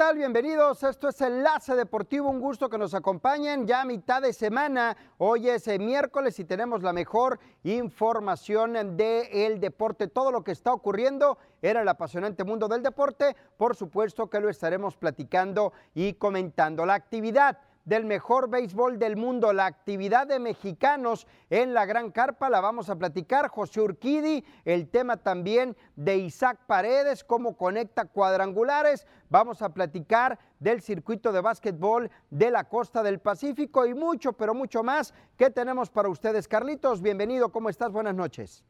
tal? 0.00 0.16
Bienvenidos. 0.16 0.82
Esto 0.82 1.08
es 1.08 1.20
Enlace 1.20 1.76
Deportivo. 1.76 2.30
Un 2.30 2.40
gusto 2.40 2.70
que 2.70 2.78
nos 2.78 2.94
acompañen 2.94 3.66
ya 3.66 3.82
a 3.82 3.84
mitad 3.84 4.22
de 4.22 4.32
semana. 4.32 4.96
Hoy 5.18 5.50
es 5.50 5.68
eh, 5.68 5.78
miércoles 5.78 6.38
y 6.38 6.46
tenemos 6.46 6.82
la 6.82 6.94
mejor 6.94 7.38
información 7.64 8.96
del 8.96 9.60
deporte. 9.60 10.08
Todo 10.08 10.32
lo 10.32 10.42
que 10.42 10.52
está 10.52 10.72
ocurriendo 10.72 11.36
era 11.60 11.82
el 11.82 11.88
apasionante 11.88 12.44
mundo 12.44 12.66
del 12.66 12.82
deporte. 12.82 13.36
Por 13.58 13.76
supuesto 13.76 14.30
que 14.30 14.40
lo 14.40 14.48
estaremos 14.48 14.96
platicando 14.96 15.74
y 15.92 16.14
comentando. 16.14 16.86
La 16.86 16.94
actividad 16.94 17.58
del 17.90 18.04
mejor 18.04 18.48
béisbol 18.48 19.00
del 19.00 19.16
mundo, 19.16 19.52
la 19.52 19.66
actividad 19.66 20.24
de 20.24 20.38
mexicanos 20.38 21.26
en 21.50 21.74
la 21.74 21.86
Gran 21.86 22.12
Carpa, 22.12 22.48
la 22.48 22.60
vamos 22.60 22.88
a 22.88 22.94
platicar. 22.94 23.48
José 23.48 23.80
Urquidi, 23.80 24.44
el 24.64 24.88
tema 24.88 25.16
también 25.16 25.76
de 25.96 26.18
Isaac 26.18 26.60
Paredes, 26.68 27.24
cómo 27.24 27.56
conecta 27.56 28.04
cuadrangulares. 28.04 29.08
Vamos 29.28 29.60
a 29.60 29.74
platicar 29.74 30.38
del 30.60 30.82
circuito 30.82 31.32
de 31.32 31.40
básquetbol 31.40 32.12
de 32.30 32.52
la 32.52 32.68
costa 32.68 33.02
del 33.02 33.18
Pacífico 33.18 33.84
y 33.84 33.92
mucho, 33.92 34.34
pero 34.34 34.54
mucho 34.54 34.84
más 34.84 35.12
que 35.36 35.50
tenemos 35.50 35.90
para 35.90 36.08
ustedes. 36.08 36.46
Carlitos, 36.46 37.02
bienvenido, 37.02 37.50
¿cómo 37.50 37.70
estás? 37.70 37.90
Buenas 37.90 38.14
noches. 38.14 38.62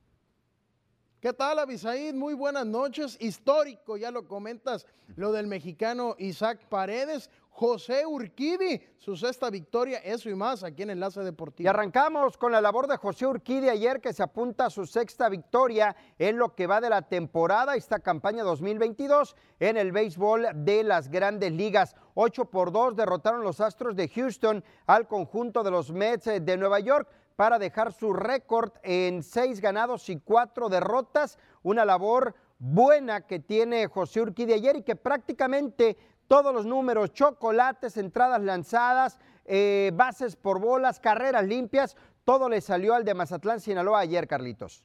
¿Qué 1.20 1.34
tal, 1.34 1.58
Abisaid? 1.58 2.14
Muy 2.14 2.32
buenas 2.32 2.64
noches. 2.64 3.18
Histórico, 3.20 3.98
ya 3.98 4.10
lo 4.10 4.26
comentas, 4.26 4.86
lo 5.16 5.32
del 5.32 5.48
mexicano 5.48 6.14
Isaac 6.16 6.64
Paredes. 6.70 7.28
José 7.50 8.06
Urquidi, 8.06 8.80
su 8.96 9.16
sexta 9.16 9.50
victoria, 9.50 9.98
eso 9.98 10.30
y 10.30 10.34
más 10.34 10.64
aquí 10.64 10.82
en 10.82 10.90
Enlace 10.90 11.20
Deportivo. 11.20 11.66
Y 11.66 11.68
arrancamos 11.68 12.38
con 12.38 12.52
la 12.52 12.60
labor 12.60 12.86
de 12.86 12.96
José 12.96 13.26
Urquidi 13.26 13.68
ayer 13.68 14.00
que 14.00 14.12
se 14.12 14.22
apunta 14.22 14.66
a 14.66 14.70
su 14.70 14.86
sexta 14.86 15.28
victoria 15.28 15.94
en 16.18 16.38
lo 16.38 16.54
que 16.54 16.66
va 16.66 16.80
de 16.80 16.88
la 16.88 17.02
temporada, 17.02 17.76
esta 17.76 17.98
campaña 17.98 18.44
2022 18.44 19.36
en 19.58 19.76
el 19.76 19.92
béisbol 19.92 20.48
de 20.54 20.84
las 20.84 21.10
grandes 21.10 21.52
ligas. 21.52 21.96
8 22.14 22.46
por 22.46 22.72
2 22.72 22.96
derrotaron 22.96 23.42
los 23.42 23.60
Astros 23.60 23.94
de 23.94 24.08
Houston 24.08 24.64
al 24.86 25.06
conjunto 25.06 25.62
de 25.62 25.70
los 25.70 25.92
Mets 25.92 26.24
de 26.24 26.56
Nueva 26.56 26.80
York 26.80 27.08
para 27.36 27.58
dejar 27.58 27.92
su 27.92 28.12
récord 28.12 28.72
en 28.82 29.22
seis 29.22 29.60
ganados 29.60 30.08
y 30.08 30.20
cuatro 30.20 30.68
derrotas. 30.68 31.38
Una 31.62 31.84
labor 31.84 32.34
buena 32.58 33.22
que 33.26 33.38
tiene 33.38 33.86
José 33.86 34.20
Urquidi 34.20 34.52
ayer 34.52 34.76
y 34.76 34.82
que 34.82 34.94
prácticamente 34.94 35.96
todos 36.30 36.54
los 36.54 36.64
números, 36.64 37.12
chocolates, 37.12 37.96
entradas 37.96 38.40
lanzadas, 38.40 39.18
eh, 39.44 39.90
bases 39.94 40.36
por 40.36 40.60
bolas, 40.60 41.00
carreras 41.00 41.44
limpias, 41.44 41.96
todo 42.24 42.48
le 42.48 42.60
salió 42.60 42.94
al 42.94 43.04
de 43.04 43.14
Mazatlán, 43.14 43.60
Sinaloa 43.60 43.98
ayer, 43.98 44.28
Carlitos. 44.28 44.84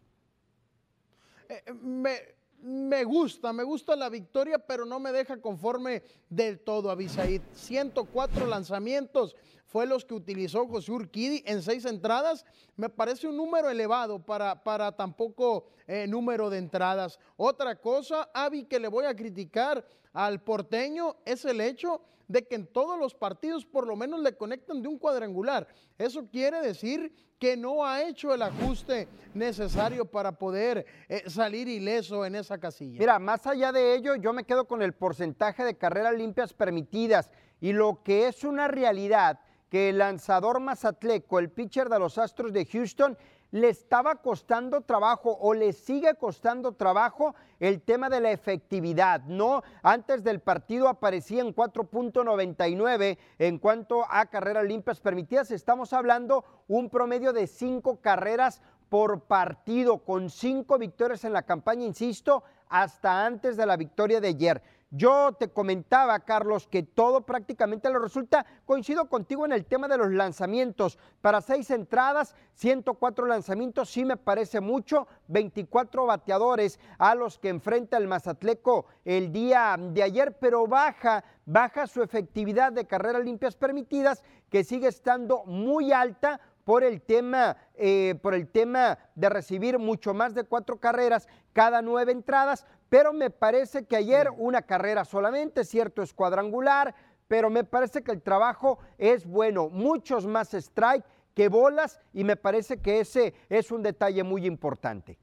Eh, 1.47 1.71
me, 1.83 2.17
me, 2.61 3.03
gusta, 3.03 3.53
me 3.53 3.61
gusta 3.61 3.95
la 3.95 4.09
victoria, 4.09 4.57
pero 4.57 4.85
no 4.87 4.99
me 4.99 5.11
deja 5.11 5.39
conforme 5.39 6.01
del 6.31 6.61
todo, 6.61 6.89
Abisaid. 6.89 7.43
104 7.53 8.47
lanzamientos 8.47 9.35
fue 9.65 9.85
los 9.85 10.05
que 10.05 10.13
utilizó 10.13 10.67
José 10.67 10.91
Urquidi 10.91 11.43
en 11.45 11.61
seis 11.61 11.85
entradas. 11.85 12.45
Me 12.75 12.89
parece 12.89 13.27
un 13.27 13.37
número 13.37 13.69
elevado 13.69 14.19
para, 14.19 14.63
para 14.63 14.91
tampoco 14.91 15.65
eh, 15.87 16.07
número 16.07 16.49
de 16.49 16.59
entradas. 16.59 17.19
Otra 17.35 17.75
cosa, 17.79 18.29
Avi, 18.33 18.65
que 18.65 18.79
le 18.79 18.87
voy 18.87 19.05
a 19.05 19.15
criticar 19.15 19.85
al 20.13 20.41
porteño 20.41 21.17
es 21.25 21.45
el 21.45 21.59
hecho 21.61 22.01
de 22.27 22.47
que 22.47 22.55
en 22.55 22.67
todos 22.67 22.97
los 22.97 23.13
partidos 23.13 23.65
por 23.65 23.85
lo 23.85 23.95
menos 23.95 24.21
le 24.21 24.35
conectan 24.35 24.81
de 24.81 24.87
un 24.87 24.97
cuadrangular. 24.97 25.67
Eso 25.97 26.27
quiere 26.31 26.61
decir 26.61 27.13
que 27.39 27.57
no 27.57 27.85
ha 27.85 28.03
hecho 28.03 28.33
el 28.33 28.41
ajuste 28.41 29.07
necesario 29.33 30.05
para 30.05 30.31
poder 30.31 30.85
eh, 31.09 31.29
salir 31.29 31.67
ileso 31.67 32.25
en 32.25 32.35
esa 32.35 32.57
casilla. 32.57 32.99
Mira, 32.99 33.19
más 33.19 33.45
allá 33.45 33.71
de 33.71 33.95
ello, 33.95 34.15
yo 34.15 34.31
me 34.31 34.45
quedo 34.45 34.65
con 34.65 34.81
el 34.81 34.93
porcentaje 34.93 35.63
de 35.63 35.77
carreras 35.77 36.15
limpias 36.15 36.53
permitidas 36.53 37.29
y 37.59 37.73
lo 37.73 38.01
que 38.03 38.27
es 38.27 38.43
una 38.43 38.67
realidad 38.67 39.39
que 39.75 39.89
el 39.89 39.97
lanzador 39.97 40.61
mazatleco, 40.61 41.37
el 41.37 41.49
pitcher 41.49 41.89
de 41.89 41.99
los 41.99 42.17
Astros 42.17 42.53
de 42.53 42.65
Houston, 42.65 43.17
le 43.51 43.67
estaba 43.67 44.15
costando 44.21 44.79
trabajo 44.79 45.37
o 45.41 45.53
le 45.53 45.73
sigue 45.73 46.15
costando 46.15 46.71
trabajo 46.71 47.35
el 47.59 47.81
tema 47.81 48.09
de 48.09 48.21
la 48.21 48.31
efectividad, 48.31 49.25
¿no? 49.25 49.63
Antes 49.83 50.23
del 50.23 50.39
partido 50.39 50.87
aparecía 50.87 51.41
en 51.41 51.53
4.99 51.53 53.17
en 53.37 53.59
cuanto 53.59 54.05
a 54.09 54.27
carreras 54.27 54.63
limpias 54.63 55.01
permitidas. 55.01 55.51
Estamos 55.51 55.91
hablando 55.91 56.45
un 56.69 56.89
promedio 56.89 57.33
de 57.33 57.45
cinco 57.45 57.99
carreras 57.99 58.61
por 58.87 59.23
partido, 59.23 59.97
con 60.05 60.29
cinco 60.29 60.77
victorias 60.77 61.25
en 61.25 61.33
la 61.33 61.43
campaña, 61.43 61.85
insisto, 61.85 62.43
hasta 62.69 63.25
antes 63.25 63.57
de 63.57 63.65
la 63.65 63.75
victoria 63.75 64.21
de 64.21 64.29
ayer. 64.29 64.61
Yo 64.91 65.33
te 65.33 65.49
comentaba, 65.49 66.19
Carlos, 66.21 66.67
que 66.67 66.83
todo 66.83 67.25
prácticamente 67.25 67.89
lo 67.89 67.99
resulta. 67.99 68.45
Coincido 68.65 69.09
contigo 69.09 69.45
en 69.45 69.51
el 69.51 69.65
tema 69.65 69.87
de 69.87 69.97
los 69.97 70.11
lanzamientos. 70.11 70.97
Para 71.21 71.41
seis 71.41 71.71
entradas, 71.71 72.35
104 72.53 73.25
lanzamientos, 73.25 73.89
sí 73.89 74.05
me 74.05 74.15
parece 74.15 74.61
mucho. 74.61 75.07
24 75.27 76.05
bateadores 76.05 76.79
a 76.97 77.15
los 77.15 77.39
que 77.39 77.49
enfrenta 77.49 77.97
el 77.97 78.07
Mazatleco 78.07 78.85
el 79.03 79.31
día 79.31 79.75
de 79.77 80.03
ayer, 80.03 80.37
pero 80.39 80.67
baja, 80.67 81.23
baja 81.45 81.87
su 81.87 82.03
efectividad 82.03 82.71
de 82.71 82.85
carreras 82.85 83.23
limpias 83.23 83.55
permitidas, 83.55 84.23
que 84.49 84.63
sigue 84.63 84.87
estando 84.87 85.43
muy 85.45 85.91
alta 85.91 86.39
por 86.65 86.83
el 86.83 87.01
tema, 87.01 87.55
eh, 87.75 88.15
por 88.21 88.33
el 88.33 88.47
tema 88.47 88.97
de 89.13 89.29
recibir 89.29 89.77
mucho 89.77 90.13
más 90.13 90.33
de 90.33 90.43
cuatro 90.43 90.79
carreras 90.79 91.27
cada 91.53 91.81
nueve 91.81 92.11
entradas, 92.11 92.65
pero 92.89 93.13
me 93.13 93.29
parece 93.29 93.85
que 93.85 93.95
ayer 93.95 94.29
una 94.37 94.61
carrera 94.61 95.05
solamente, 95.05 95.65
cierto, 95.65 96.01
es 96.01 96.13
cuadrangular, 96.13 96.95
pero 97.27 97.49
me 97.49 97.63
parece 97.63 98.03
que 98.03 98.11
el 98.11 98.21
trabajo 98.21 98.79
es 98.97 99.25
bueno, 99.25 99.69
muchos 99.69 100.27
más 100.27 100.53
strike 100.53 101.03
que 101.33 101.49
bolas 101.49 101.99
y 102.13 102.23
me 102.23 102.35
parece 102.35 102.81
que 102.81 102.99
ese 102.99 103.33
es 103.49 103.71
un 103.71 103.83
detalle 103.83 104.23
muy 104.23 104.45
importante. 104.45 105.17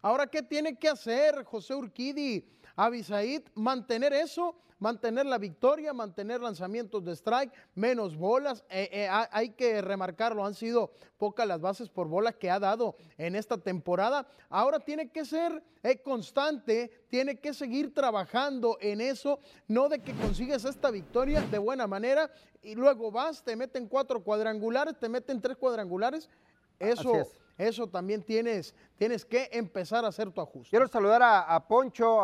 Ahora, 0.00 0.26
¿qué 0.26 0.42
tiene 0.42 0.76
que 0.76 0.88
hacer 0.88 1.44
José 1.44 1.74
Urquidi, 1.74 2.44
Abisaid? 2.76 3.42
Mantener 3.54 4.12
eso 4.12 4.56
mantener 4.82 5.26
la 5.26 5.38
victoria, 5.38 5.92
mantener 5.92 6.40
lanzamientos 6.40 7.04
de 7.04 7.12
strike, 7.12 7.52
menos 7.76 8.16
bolas. 8.16 8.64
Eh, 8.68 8.88
eh, 8.90 9.08
hay 9.30 9.50
que 9.50 9.80
remarcarlo, 9.80 10.44
han 10.44 10.56
sido 10.56 10.90
pocas 11.18 11.46
las 11.46 11.60
bases 11.60 11.88
por 11.88 12.08
bola 12.08 12.32
que 12.32 12.50
ha 12.50 12.58
dado 12.58 12.96
en 13.16 13.36
esta 13.36 13.56
temporada. 13.56 14.26
Ahora 14.50 14.80
tiene 14.80 15.08
que 15.08 15.24
ser 15.24 15.62
eh, 15.84 16.02
constante, 16.02 17.06
tiene 17.08 17.38
que 17.38 17.54
seguir 17.54 17.94
trabajando 17.94 18.76
en 18.80 19.00
eso, 19.00 19.38
no 19.68 19.88
de 19.88 20.00
que 20.00 20.14
consigues 20.14 20.64
esta 20.64 20.90
victoria 20.90 21.42
de 21.42 21.58
buena 21.58 21.86
manera 21.86 22.28
y 22.60 22.74
luego 22.74 23.12
vas, 23.12 23.44
te 23.44 23.54
meten 23.54 23.86
cuatro 23.86 24.24
cuadrangulares, 24.24 24.98
te 24.98 25.08
meten 25.08 25.40
tres 25.40 25.56
cuadrangulares. 25.56 26.28
Eso, 26.80 27.12
eso 27.58 27.86
también 27.86 28.22
tienes, 28.22 28.74
tienes 28.96 29.24
que 29.24 29.48
empezar 29.52 30.04
a 30.04 30.08
hacer 30.08 30.30
tu 30.30 30.40
ajuste. 30.40 30.70
Quiero 30.70 30.88
saludar 30.88 31.22
a, 31.22 31.66
Poncho. 31.68 32.22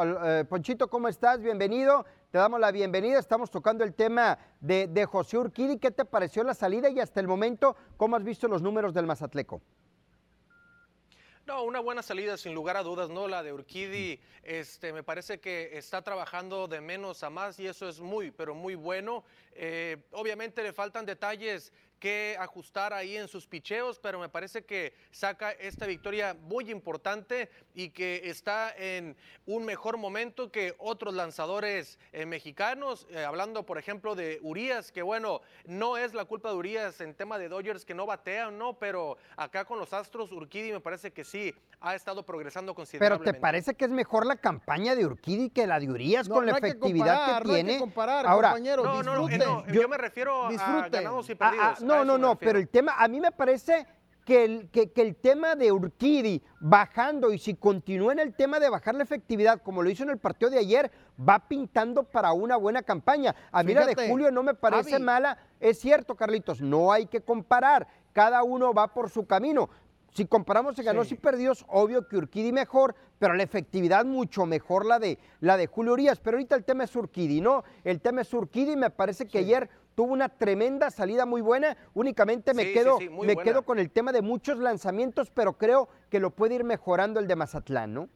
Ponchito, 0.49 0.89
¿cómo 0.89 1.09
estás? 1.09 1.41
Bienvenido. 1.41 2.07
Te 2.31 2.39
damos 2.39 2.61
la 2.61 2.73
bienvenida. 2.73 3.19
Estamos 3.19 3.51
tocando 3.51 3.85
el 3.85 3.95
tema 3.95 4.39
de, 4.61 4.87
de 4.87 5.05
José 5.07 5.39
Urquidi. 5.39 5.79
¿Qué 5.79 5.91
te 5.91 6.05
pareció 6.05 6.43
la 6.45 6.55
salida 6.55 6.89
y 6.91 7.01
hasta 7.01 7.21
el 7.21 7.29
momento 7.29 7.77
cómo 7.97 8.17
has 8.17 8.25
visto 8.25 8.49
los 8.49 8.63
números 8.63 8.95
del 8.95 9.07
Mazatleco? 9.07 9.61
No, 11.49 11.63
una 11.63 11.81
buena 11.81 12.03
salida 12.03 12.37
sin 12.37 12.53
lugar 12.53 12.77
a 12.77 12.83
dudas, 12.83 13.09
¿no? 13.09 13.27
La 13.27 13.43
de 13.43 13.55
Urquidi, 13.55 14.21
este, 14.43 14.93
me 14.93 15.03
parece 15.03 15.41
que 15.41 15.79
está 15.79 16.03
trabajando 16.03 16.69
de 16.69 16.83
menos 16.83 17.23
a 17.23 17.31
más 17.31 17.59
y 17.59 17.67
eso 17.67 17.89
es 17.89 18.01
muy, 18.01 18.31
pero 18.31 18.55
muy 18.55 18.75
bueno. 18.75 19.25
Eh, 19.55 19.97
obviamente 20.13 20.63
le 20.63 20.75
faltan 20.75 21.07
detalles 21.07 21.73
que 21.99 22.37
ajustar 22.39 22.93
ahí 22.93 23.17
en 23.17 23.29
sus 23.29 23.47
picheos, 23.47 23.99
pero 23.99 24.19
me 24.19 24.29
parece 24.29 24.65
que 24.65 24.95
saca 25.11 25.53
esta 25.53 25.87
victoria 25.87 26.35
muy 26.35 26.71
importante 26.71 27.51
y 27.75 27.91
que 27.91 28.23
está 28.25 28.75
en 28.77 29.17
un 29.47 29.65
mejor 29.65 29.97
momento 29.97 30.51
que 30.51 30.75
otros 30.79 31.15
lanzadores 31.15 31.99
eh, 32.13 32.27
mexicanos, 32.27 33.07
eh, 33.11 33.25
hablando 33.25 33.65
por 33.65 33.79
ejemplo 33.79 34.15
de 34.15 34.39
Urias, 34.43 34.93
que 34.93 35.03
bueno, 35.03 35.41
no 35.67 35.97
es 35.97 36.15
la 36.15 36.25
culpa 36.25 36.51
de 36.51 36.57
Urias 36.57 37.01
en 37.01 37.15
tema 37.15 37.39
de 37.39 37.49
Dodgers 37.49 37.85
que 37.85 37.95
no 37.95 38.07
batean, 38.07 38.59
no, 38.59 38.79
pero 38.79 39.17
acá 39.37 39.65
con 39.65 39.79
los 39.79 39.93
Astros, 39.93 40.33
Urquidi 40.33 40.73
me 40.73 40.81
parece 40.81 41.13
que 41.13 41.25
sí, 41.25 41.55
ha 41.81 41.95
estado 41.95 42.25
progresando 42.25 42.75
considerablemente. 42.75 43.25
Pero 43.25 43.37
¿te 43.37 43.41
parece 43.41 43.75
que 43.75 43.85
es 43.85 43.91
mejor 43.91 44.27
la 44.27 44.37
campaña 44.37 44.95
de 44.95 45.07
Urquidi 45.07 45.51
que 45.51 45.67
la 45.67 45.79
de 45.79 45.89
Urias 45.89 46.29
con 46.29 46.47
la 46.47 46.57
efectividad 46.57 47.43
que, 47.43 47.49
tiene? 47.49 47.81
Ahora, 48.25 48.57
no, 48.59 49.03
no, 49.03 49.29
no, 49.29 49.67
yo, 49.67 49.89
me 49.89 49.97
refiero 49.97 50.47
a 50.47 50.89
ganados 50.89 51.31
y 51.31 51.35
perdidos. 51.35 51.81
No, 51.97 52.05
no, 52.05 52.19
no, 52.19 52.39
pero 52.39 52.59
el 52.59 52.69
tema, 52.69 52.95
a 52.97 53.09
mí 53.09 53.21
me 53.21 53.33
parece 53.33 53.87
que 54.29 54.45
el, 54.45 54.69
que, 54.69 54.93
el 54.97 55.17
tema 55.17 55.55
de 55.57 55.73
Urquidi 55.73 56.43
bajando 56.61 57.33
y 57.33 57.39
si 57.39 57.55
continúa 57.55 58.13
en 58.13 58.19
el 58.19 58.35
tema 58.35 58.61
de 58.61 58.69
bajar 58.69 58.95
la 58.95 59.03
efectividad 59.03 59.63
como 59.63 59.83
lo 59.83 59.89
hizo 59.89 60.03
en 60.03 60.11
el 60.11 60.19
partido 60.19 60.51
de 60.51 60.59
ayer, 60.59 60.91
va 61.19 61.49
pintando 61.49 62.05
para 62.05 62.35
una 62.35 62.57
buena 62.59 62.83
campaña. 62.83 63.35
A 63.51 63.63
mí 63.63 63.73
la 63.73 63.87
de 63.87 64.09
Julio 64.09 64.31
no 64.31 64.43
me 64.43 64.53
parece 64.53 64.99
mala. 64.99 65.39
Es 65.59 65.79
cierto, 65.79 66.15
Carlitos, 66.15 66.61
no 66.61 66.93
hay 66.93 67.07
que 67.07 67.23
comparar. 67.23 67.89
Cada 68.13 68.43
uno 68.43 68.75
va 68.75 68.89
por 68.93 69.09
su 69.09 69.27
camino 69.27 69.71
Si 70.11 70.27
comparamos 70.27 70.79
en 70.79 70.87
ganos 70.87 71.09
Sí. 71.09 71.15
y 71.15 71.19
perdidos, 71.19 71.65
obvio 71.69 72.09
que 72.09 72.17
Urquidi 72.17 72.51
mejor, 72.51 72.97
pero 73.19 73.35
la 73.35 73.43
efectividad 73.43 74.05
mucho 74.05 74.47
mejor 74.47 74.85
la 74.85 74.99
de, 74.99 75.19
la 75.41 75.57
de 75.57 75.67
Julio 75.69 75.93
Urias. 75.93 76.19
Pero 76.19 76.37
ahorita 76.37 76.55
el 76.57 76.65
tema 76.65 76.85
es 76.85 76.97
Urquidi, 76.97 77.41
¿no? 77.41 77.63
El 77.85 78.01
tema 78.01 78.23
es 78.23 78.35
Urquidi, 78.35 78.75
me 78.75 78.91
parece 78.91 79.27
que 79.29 79.39
ayer 79.39 79.69
tuvo 79.99 80.13
una 80.13 80.29
tremenda 80.29 80.93
salida 80.93 81.27
muy 81.27 81.41
buena. 81.41 81.77
Únicamente 81.93 82.55
me 82.55 82.67
Sí, 82.67 82.73
quedo, 82.73 82.99
sí, 82.99 83.09
me 83.09 83.17
buena. 83.17 83.43
quedo 83.43 83.63
con 83.65 83.81
el 83.81 83.91
tema 83.91 84.13
de 84.13 84.23
muchos 84.23 84.57
lanzamientos, 84.59 85.29
pero 85.29 85.59
creo 85.59 85.89
que 86.09 86.21
lo 86.21 86.31
puede 86.31 86.55
ir 86.55 86.63
mejorando 86.63 87.19
el 87.19 87.27
de 87.27 87.35
Mazatlán, 87.35 87.95
¿no? 87.95 88.09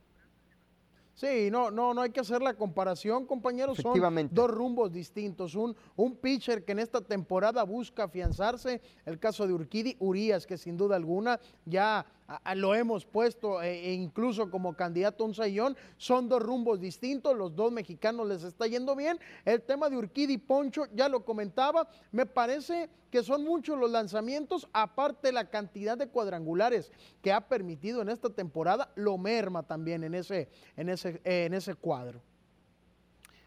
Sí, 1.14 1.50
no, 1.50 1.73
no, 1.73 1.93
no 1.93 2.02
hay 2.02 2.11
que 2.11 2.20
hacer 2.20 2.40
la 2.40 2.55
comparación, 2.55 3.26
compañeros. 3.26 3.79
Son 3.79 3.99
dos 4.31 4.50
rumbos 4.50 4.93
distintos. 4.93 5.56
Un, 5.56 5.75
un 5.96 6.14
pitcher 6.17 6.64
que 6.64 6.70
en 6.70 6.79
esta 6.79 7.00
temporada 7.00 7.64
busca 7.64 8.05
afianzarse. 8.05 8.81
El 9.05 9.19
caso 9.19 9.49
de 9.49 9.52
Urquidi, 9.52 9.96
Urias, 9.99 10.46
que 10.46 10.56
sin 10.56 10.76
duda 10.76 10.94
alguna 10.94 11.40
ya 11.64 12.06
lo 12.54 12.74
hemos 12.74 13.04
puesto 13.04 13.62
eh, 13.62 13.88
e 13.88 13.92
incluso 13.92 14.50
como 14.50 14.74
candidato 14.74 15.24
a 15.24 15.26
un 15.26 15.34
sayón. 15.34 15.76
Son 15.96 16.28
dos 16.28 16.42
rumbos 16.42 16.80
distintos. 16.80 17.36
Los 17.36 17.54
dos 17.54 17.72
mexicanos 17.72 18.26
les 18.26 18.42
está 18.42 18.66
yendo 18.66 18.96
bien. 18.96 19.19
El 19.44 19.62
tema 19.62 19.88
de 19.88 19.96
Urquidi 19.96 20.38
Poncho, 20.38 20.86
ya 20.94 21.08
lo 21.08 21.24
comentaba. 21.24 21.88
Me 22.10 22.26
parece 22.26 22.90
que 23.10 23.22
son 23.22 23.44
muchos 23.44 23.78
los 23.78 23.90
lanzamientos, 23.90 24.66
aparte 24.72 25.32
la 25.32 25.50
cantidad 25.50 25.98
de 25.98 26.08
cuadrangulares 26.08 26.90
que 27.20 27.30
ha 27.30 27.46
permitido 27.46 28.00
en 28.00 28.08
esta 28.08 28.30
temporada, 28.30 28.90
lo 28.94 29.19
merma 29.19 29.62
también 29.62 30.02
en 30.02 30.14
ese, 30.14 30.48
en 30.78 30.88
ese, 30.88 31.20
en 31.24 31.52
ese 31.52 31.74
cuadro. 31.74 32.22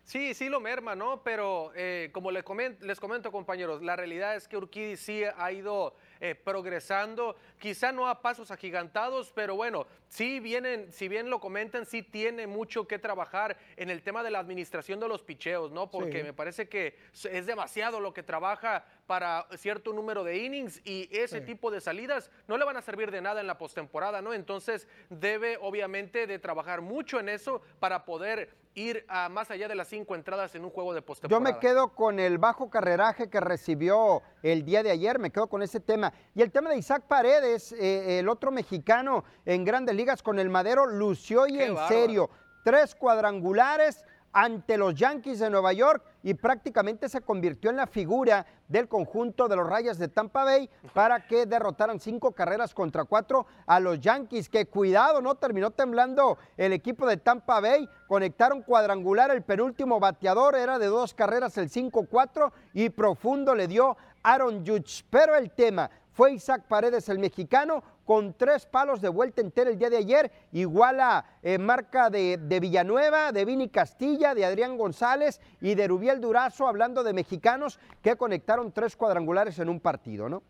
Sí, 0.06 0.36
sí 0.36 0.50
lo 0.50 0.60
merma, 0.60 0.94
¿no? 0.96 1.24
Pero 1.24 1.72
eh, 1.76 2.12
como 2.14 2.30
les 2.30 2.44
comento, 2.44 2.86
les 2.86 3.00
comento, 3.00 3.32
compañeros, 3.32 3.82
la 3.82 3.96
realidad 3.96 4.36
es 4.36 4.48
que 4.48 4.56
Urquidi 4.56 4.98
sí 4.98 5.24
ha 5.36 5.52
ido 5.52 5.96
eh, 6.20 6.36
progresando, 6.36 7.36
quizá 7.60 7.92
no 7.92 8.08
a 8.08 8.22
pasos 8.22 8.52
agigantados, 8.52 9.32
pero 9.34 9.56
bueno, 9.56 9.88
sí 10.08 10.40
vienen, 10.40 10.92
si 10.92 11.08
bien 11.08 11.30
lo 11.30 11.40
comentan, 11.40 11.86
sí 11.86 12.04
tiene 12.04 12.48
mucho 12.48 12.88
que 12.88 13.00
trabajar 13.00 13.58
en 13.78 13.90
el 13.90 14.02
tema 14.04 14.24
de 14.24 14.32
la 14.32 14.40
administración 14.40 15.00
de 15.00 15.08
los 15.08 15.24
picheos, 15.24 15.72
¿no? 15.72 15.90
Porque 15.90 16.20
Sí. 16.20 16.24
me 16.24 16.34
parece 16.34 16.68
que 16.70 16.98
es 17.32 17.46
demasiado 17.46 18.00
lo 18.00 18.14
que 18.14 18.24
trabaja 18.24 18.86
para 19.08 19.48
cierto 19.58 19.94
número 19.94 20.24
de 20.24 20.38
innings 20.38 20.82
y 20.86 21.08
ese 21.16 21.40
Sí. 21.40 21.46
tipo 21.46 21.70
de 21.72 21.80
salidas 21.82 22.32
no 22.48 22.58
le 22.58 22.66
van 22.66 22.78
a 22.78 22.82
servir 22.82 23.12
de 23.12 23.22
nada 23.22 23.40
en 23.42 23.48
la 23.48 23.58
postemporada, 23.58 24.22
¿no? 24.22 24.34
Entonces 24.34 24.88
debe 25.10 25.58
obviamente 25.62 26.28
de 26.28 26.40
trabajar 26.40 26.82
mucho 26.82 27.20
en 27.20 27.30
eso 27.30 27.62
para 27.80 28.06
poder 28.06 28.50
ir 28.78 29.06
a 29.08 29.30
más 29.30 29.50
allá 29.52 29.70
de 29.70 29.76
las 29.76 29.88
cinco 29.88 30.16
entradas 30.16 30.54
en 30.56 30.66
un 30.66 30.70
juego 30.70 30.94
de 30.94 31.00
Yo 31.00 31.06
postemporada. 31.06 31.54
me 31.54 31.60
quedo 31.60 31.94
con 31.96 32.20
el 32.20 32.38
bajo 32.40 32.70
carreraje 32.70 33.30
que 33.30 33.40
recibió 33.40 34.22
el 34.44 34.66
día 34.66 34.84
de 34.84 34.92
ayer, 34.92 35.18
me 35.18 35.32
quedo 35.32 35.48
con 35.48 35.62
ese 35.64 35.80
tema. 35.80 36.12
Y 36.34 36.42
el 36.42 36.52
tema 36.52 36.70
de 36.72 36.78
Isaac 36.78 37.04
Paredes, 37.08 37.55
eh, 37.72 38.20
el 38.20 38.30
otro 38.30 38.52
mexicano 38.52 39.24
en 39.46 39.64
grandes 39.64 39.96
ligas 39.96 40.22
con 40.22 40.40
el 40.40 40.50
Madero, 40.50 40.86
lució 40.86 41.48
y 41.48 41.54
Qué 41.58 41.66
en 41.66 41.76
bárbaro. 41.76 41.96
serio. 41.96 42.30
Tres 42.64 42.96
cuadrangulares 42.96 44.04
ante 44.38 44.78
los 44.78 44.94
Yankees 44.96 45.40
de 45.40 45.50
Nueva 45.50 45.72
York 45.72 46.04
y 46.22 46.34
prácticamente 46.34 47.08
se 47.08 47.22
convirtió 47.22 47.70
en 47.70 47.78
la 47.78 47.88
figura 47.88 48.46
del 48.68 48.90
conjunto 48.90 49.48
de 49.48 49.56
los 49.56 49.66
Rayas 49.66 49.98
de 49.98 50.10
Tampa 50.10 50.44
Bay 50.44 50.70
para 50.94 51.26
que 51.26 51.46
derrotaran 51.46 52.02
cinco 52.02 52.34
carreras 52.34 52.74
contra 52.74 53.06
cuatro 53.06 53.46
a 53.66 53.80
los 53.80 54.02
Yankees. 54.02 54.50
Que 54.50 54.66
cuidado, 54.66 55.22
¿no? 55.22 55.36
Terminó 55.36 55.72
temblando 55.72 56.38
el 56.58 56.74
equipo 56.74 57.08
de 57.08 57.16
Tampa 57.16 57.62
Bay. 57.62 57.88
Conectaron 58.08 58.62
cuadrangular, 58.62 59.32
el 59.32 59.42
penúltimo 59.42 60.02
bateador 60.02 60.56
era 60.56 60.80
de 60.80 60.88
dos 60.88 61.14
carreras, 61.14 61.58
el 61.58 61.70
5-4 61.70 62.52
y 62.74 62.90
profundo 62.90 63.56
le 63.56 63.70
dio 63.70 63.96
Aaron 64.22 64.66
Judge. 64.68 65.06
Pero 65.10 65.36
el 65.36 65.52
tema 65.52 65.90
fue 66.16 66.32
Isaac 66.32 66.64
Paredes, 66.70 67.10
el 67.10 67.20
mexicano, 67.20 67.84
con 68.06 68.34
tres 68.36 68.66
palos 68.66 69.02
de 69.02 69.10
vuelta 69.10 69.42
entera 69.42 69.70
el 69.70 69.78
día 69.78 69.90
de 69.90 69.98
ayer, 69.98 70.32
igual 70.54 71.02
a 71.02 71.26
eh, 71.44 71.58
marca 71.58 72.10
de, 72.10 72.38
de 72.38 72.60
Villanueva, 72.62 73.34
de 73.34 73.44
Vini 73.44 73.68
Castilla, 73.68 74.34
de 74.34 74.46
Adrián 74.46 74.78
González 74.78 75.42
y 75.60 75.76
de 75.76 75.90
Rubiel 75.90 76.22
Durazo, 76.22 76.70
hablando 76.70 77.04
de 77.04 77.12
mexicanos 77.12 77.80
que 78.02 78.16
conectaron 78.16 78.72
tres 78.72 78.96
cuadrangulares 78.96 79.60
en 79.60 79.68
un 79.68 79.82
partido, 79.82 80.30
¿no? 80.30 80.42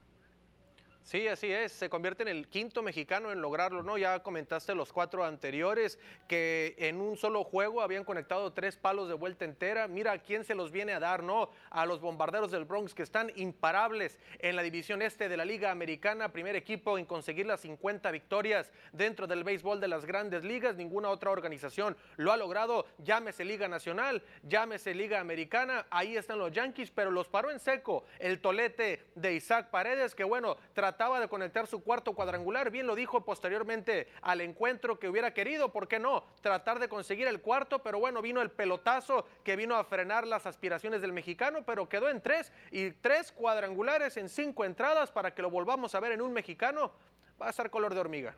Sí, 1.05 1.27
así 1.27 1.51
es. 1.51 1.71
Se 1.71 1.87
convierte 1.87 2.23
en 2.23 2.29
el 2.29 2.47
quinto 2.47 2.81
mexicano 2.81 3.31
en 3.31 3.39
lograrlo, 3.39 3.83
¿no? 3.83 3.95
Ya 3.95 4.23
comentaste 4.23 4.73
los 4.73 4.91
cuatro 4.91 5.23
anteriores 5.23 5.99
que 6.27 6.73
en 6.79 6.99
un 6.99 7.15
solo 7.15 7.43
juego 7.43 7.83
habían 7.83 8.03
conectado 8.03 8.53
tres 8.53 8.75
palos 8.75 9.07
de 9.07 9.13
vuelta 9.13 9.45
entera. 9.45 9.87
Mira 9.87 10.17
quién 10.17 10.43
se 10.43 10.55
los 10.55 10.71
viene 10.71 10.93
a 10.93 10.99
dar, 10.99 11.21
¿no? 11.21 11.51
A 11.69 11.85
los 11.85 12.01
bombarderos 12.01 12.49
del 12.49 12.65
Bronx 12.65 12.95
que 12.95 13.03
están 13.03 13.31
imparables 13.35 14.17
en 14.39 14.55
la 14.55 14.63
división 14.63 15.03
este 15.03 15.29
de 15.29 15.37
la 15.37 15.45
Liga 15.45 15.69
Americana. 15.69 16.29
Primer 16.29 16.55
equipo 16.55 16.97
en 16.97 17.05
conseguir 17.05 17.45
las 17.45 17.59
50 17.59 18.09
victorias 18.09 18.71
dentro 18.91 19.27
del 19.27 19.43
béisbol 19.43 19.79
de 19.79 19.89
las 19.89 20.05
grandes 20.05 20.43
ligas. 20.43 20.75
Ninguna 20.75 21.09
otra 21.09 21.29
organización 21.29 21.95
lo 22.15 22.31
ha 22.31 22.37
logrado. 22.37 22.87
Llámese 22.97 23.45
Liga 23.45 23.67
Nacional, 23.67 24.23
llámese 24.41 24.95
Liga 24.95 25.19
Americana. 25.19 25.85
Ahí 25.91 26.17
están 26.17 26.39
los 26.39 26.51
Yankees, 26.51 26.89
pero 26.89 27.11
los 27.11 27.27
paró 27.27 27.51
en 27.51 27.59
seco 27.59 28.05
el 28.17 28.41
tolete 28.41 29.05
de 29.13 29.35
Isaac 29.35 29.69
Paredes, 29.69 30.15
que 30.15 30.23
bueno, 30.23 30.57
trataba 30.95 31.19
de 31.19 31.27
conectar 31.27 31.67
su 31.67 31.83
cuarto 31.83 32.13
cuadrangular. 32.13 32.71
Bien 32.71 32.87
lo 32.87 32.95
dijo 32.95 33.19
posteriormente 33.25 34.07
al 34.21 34.39
encuentro 34.39 34.97
que 34.97 35.09
hubiera 35.09 35.33
querido, 35.33 35.73
¿por 35.73 35.89
qué 35.89 35.99
no? 35.99 36.23
Tratar 36.39 36.79
de 36.79 36.87
conseguir 36.87 37.27
el 37.27 37.41
cuarto, 37.41 37.79
pero 37.79 37.99
bueno, 37.99 38.21
vino 38.21 38.41
el 38.41 38.49
pelotazo 38.49 39.25
que 39.43 39.57
vino 39.57 39.75
a 39.75 39.83
frenar 39.83 40.25
las 40.25 40.45
aspiraciones 40.45 41.01
del 41.01 41.11
mexicano, 41.11 41.65
pero 41.65 41.89
quedó 41.89 42.09
en 42.09 42.21
tres 42.21 42.49
y 42.71 42.91
tres 42.91 43.33
cuadrangulares 43.33 44.15
en 44.15 44.29
cinco 44.29 44.63
entradas 44.63 45.11
para 45.11 45.35
que 45.35 45.41
lo 45.41 45.49
volvamos 45.49 45.93
a 45.93 45.99
ver 45.99 46.13
en 46.13 46.21
un 46.21 46.31
mexicano. 46.31 46.93
Va 47.41 47.47
a 47.47 47.49
estar 47.49 47.69
color 47.69 47.93
de 47.93 47.99
hormiga. 47.99 48.33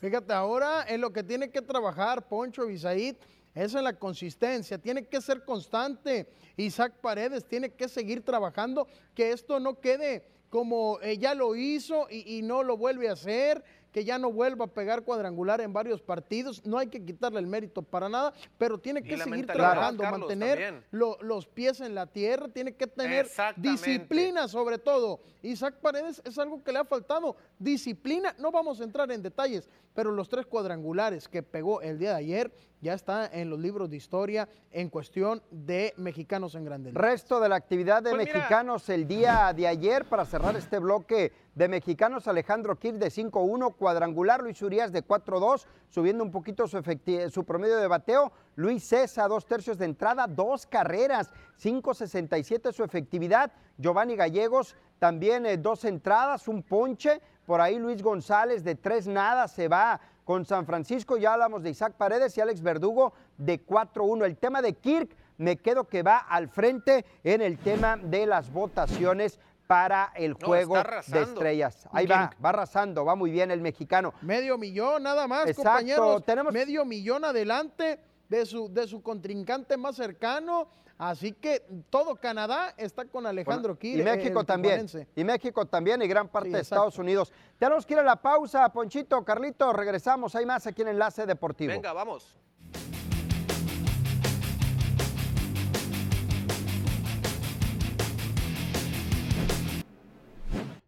Fíjate, 0.00 0.32
ahora 0.32 0.84
en 0.88 1.00
lo 1.00 1.12
que 1.12 1.22
tiene 1.22 1.48
que 1.48 1.62
trabajar 1.62 2.26
Poncho 2.26 2.66
Bisaid 2.66 3.14
es 3.54 3.74
en 3.76 3.84
la 3.84 3.92
consistencia, 3.92 4.78
tiene 4.78 5.06
que 5.06 5.20
ser 5.20 5.44
constante. 5.44 6.28
Isaac 6.56 6.94
Paredes 7.00 7.44
tiene 7.44 7.70
que 7.70 7.88
seguir 7.88 8.24
trabajando, 8.24 8.88
que 9.14 9.30
esto 9.30 9.60
no 9.60 9.78
quede 9.78 10.24
como 10.50 10.98
eh, 11.00 11.16
ya 11.16 11.34
lo 11.34 11.54
hizo 11.54 12.06
y, 12.10 12.38
y 12.38 12.42
no 12.42 12.62
lo 12.62 12.76
vuelve 12.76 13.08
a 13.08 13.12
hacer, 13.12 13.62
que 13.92 14.04
ya 14.04 14.18
no 14.18 14.30
vuelva 14.32 14.66
a 14.66 14.68
pegar 14.68 15.02
cuadrangular 15.02 15.60
en 15.60 15.72
varios 15.72 16.00
partidos. 16.00 16.64
No 16.64 16.78
hay 16.78 16.88
que 16.88 17.04
quitarle 17.04 17.40
el 17.40 17.46
mérito 17.46 17.82
para 17.82 18.08
nada, 18.08 18.32
pero 18.58 18.78
tiene 18.78 19.02
que 19.02 19.16
seguir 19.24 19.46
trabajando, 19.74 20.02
Carlos, 20.10 20.28
mantener 20.28 20.58
lo- 20.92 21.18
los 21.22 21.46
pies 21.46 21.80
en 21.80 21.94
la 21.94 22.06
tierra, 22.06 22.48
tiene 22.48 22.72
que 22.74 22.86
tener 22.86 23.26
disciplina 23.62 24.48
sobre 24.48 24.78
todo. 24.78 25.20
Isaac 25.42 25.76
Paredes 25.80 26.20
es 26.24 26.38
algo 26.38 26.62
que 26.62 26.72
le 26.72 26.78
ha 26.80 26.84
faltado, 26.84 27.36
disciplina. 27.58 28.34
No 28.38 28.50
vamos 28.50 28.80
a 28.80 28.84
entrar 28.84 29.10
en 29.10 29.22
detalles, 29.22 29.68
pero 29.94 30.10
los 30.12 30.28
tres 30.28 30.46
cuadrangulares 30.46 31.28
que 31.28 31.42
pegó 31.42 31.80
el 31.80 31.98
día 31.98 32.10
de 32.10 32.16
ayer 32.16 32.52
ya 32.80 32.94
está 32.94 33.26
en 33.26 33.50
los 33.50 33.58
libros 33.58 33.90
de 33.90 33.96
historia 33.96 34.48
en 34.70 34.88
cuestión 34.88 35.42
de 35.50 35.92
mexicanos 35.96 36.54
en 36.54 36.64
Grandes 36.64 36.92
Ligas. 36.92 37.10
Resto 37.10 37.40
de 37.40 37.48
la 37.48 37.56
actividad 37.56 38.02
de 38.02 38.10
Pues 38.10 38.26
mira. 38.26 38.38
mexicanos 38.38 38.88
el 38.88 39.06
día 39.06 39.52
de 39.54 39.66
ayer 39.66 40.04
para 40.06 40.24
cerrar 40.24 40.56
este 40.56 40.78
bloque 40.78 41.32
de 41.54 41.68
mexicanos. 41.68 42.26
Alejandro 42.26 42.78
Kirk 42.78 42.96
de 42.96 43.08
5-1, 43.08 43.74
cuadrangular, 43.76 44.42
Luis 44.42 44.62
Urias 44.62 44.92
de 44.92 45.04
4-2, 45.06 45.66
subiendo 45.88 46.24
un 46.24 46.30
poquito 46.30 46.66
su 46.66 47.44
promedio 47.44 47.76
de 47.76 47.86
bateo. 47.86 48.32
Luis 48.56 48.84
César, 48.84 49.28
dos 49.28 49.46
tercios 49.46 49.76
de 49.76 49.84
entrada, 49.84 50.26
dos 50.26 50.66
carreras, 50.66 51.30
5.67 51.62 52.72
su 52.72 52.82
efectividad. 52.82 53.52
Giovanni 53.76 54.16
Gallegos 54.16 54.76
también 54.98 55.46
eh, 55.46 55.56
dos 55.56 55.84
entradas, 55.84 56.48
un 56.48 56.62
ponche. 56.62 57.20
Por 57.46 57.60
ahí 57.60 57.78
Luis 57.78 58.02
González 58.02 58.62
de 58.62 58.74
tres 58.76 59.06
nada 59.06 59.48
se 59.48 59.66
va 59.66 60.00
con 60.30 60.46
San 60.46 60.64
Francisco. 60.64 61.16
Ya 61.16 61.32
hablamos 61.32 61.60
de 61.60 61.70
Isaac 61.70 61.94
Paredes 61.98 62.38
y 62.38 62.40
Alex 62.40 62.62
Verdugo 62.62 63.12
de 63.36 63.66
4-1. 63.66 64.24
El 64.26 64.36
tema 64.36 64.62
de 64.62 64.74
Kirk 64.74 65.16
me 65.38 65.56
quedo 65.56 65.88
que 65.88 66.04
va 66.04 66.18
al 66.18 66.48
frente 66.48 67.04
en 67.24 67.42
el 67.42 67.58
tema 67.58 67.96
de 67.96 68.26
las 68.26 68.52
votaciones 68.52 69.40
para 69.66 70.12
el 70.14 70.34
juego 70.34 70.76
de 71.08 71.22
estrellas. 71.22 71.88
Ahí 71.90 72.06
va, 72.06 72.30
va 72.44 72.50
arrasando, 72.50 73.04
va 73.04 73.16
muy 73.16 73.32
bien 73.32 73.50
el 73.50 73.60
mexicano. 73.60 74.14
Medio 74.22 74.56
millón 74.56 75.02
nada 75.02 75.26
más, 75.26 75.48
Exacto, 75.48 75.68
compañeros. 75.68 76.24
tenemos- 76.24 76.52
Medio 76.52 76.84
millón 76.84 77.24
adelante 77.24 77.98
de 78.28 78.46
su, 78.46 78.72
de 78.72 78.86
su 78.86 79.02
contrincante 79.02 79.76
más 79.76 79.96
cercano. 79.96 80.68
Así 81.00 81.32
que 81.32 81.62
todo 81.88 82.16
Canadá 82.16 82.74
está 82.76 83.06
con 83.06 83.26
Alejandro 83.26 83.78
Kirk. 83.78 84.00
Y 84.00 84.02
México 84.02 84.40
el 84.40 84.46
también. 84.46 84.86
tijuanense. 84.86 85.08
Y 85.16 85.24
México 85.24 85.64
también 85.64 86.02
y 86.02 86.06
gran 86.06 86.28
parte 86.28 86.50
Sí, 86.50 86.54
de. 86.54 86.60
Estados 86.60 86.98
Unidos. 86.98 87.32
Tenemos 87.58 87.86
que 87.86 87.94
ir 87.94 88.00
a 88.00 88.02
la 88.02 88.16
pausa, 88.16 88.70
Ponchito, 88.70 89.24
Carlito, 89.24 89.72
regresamos. 89.72 90.34
Hay 90.34 90.44
más 90.44 90.66
aquí 90.66 90.82
en 90.82 90.88
Enlace 90.88 91.24
Deportivo. 91.24 91.72
Venga, 91.72 91.94
vamos. 91.94 92.36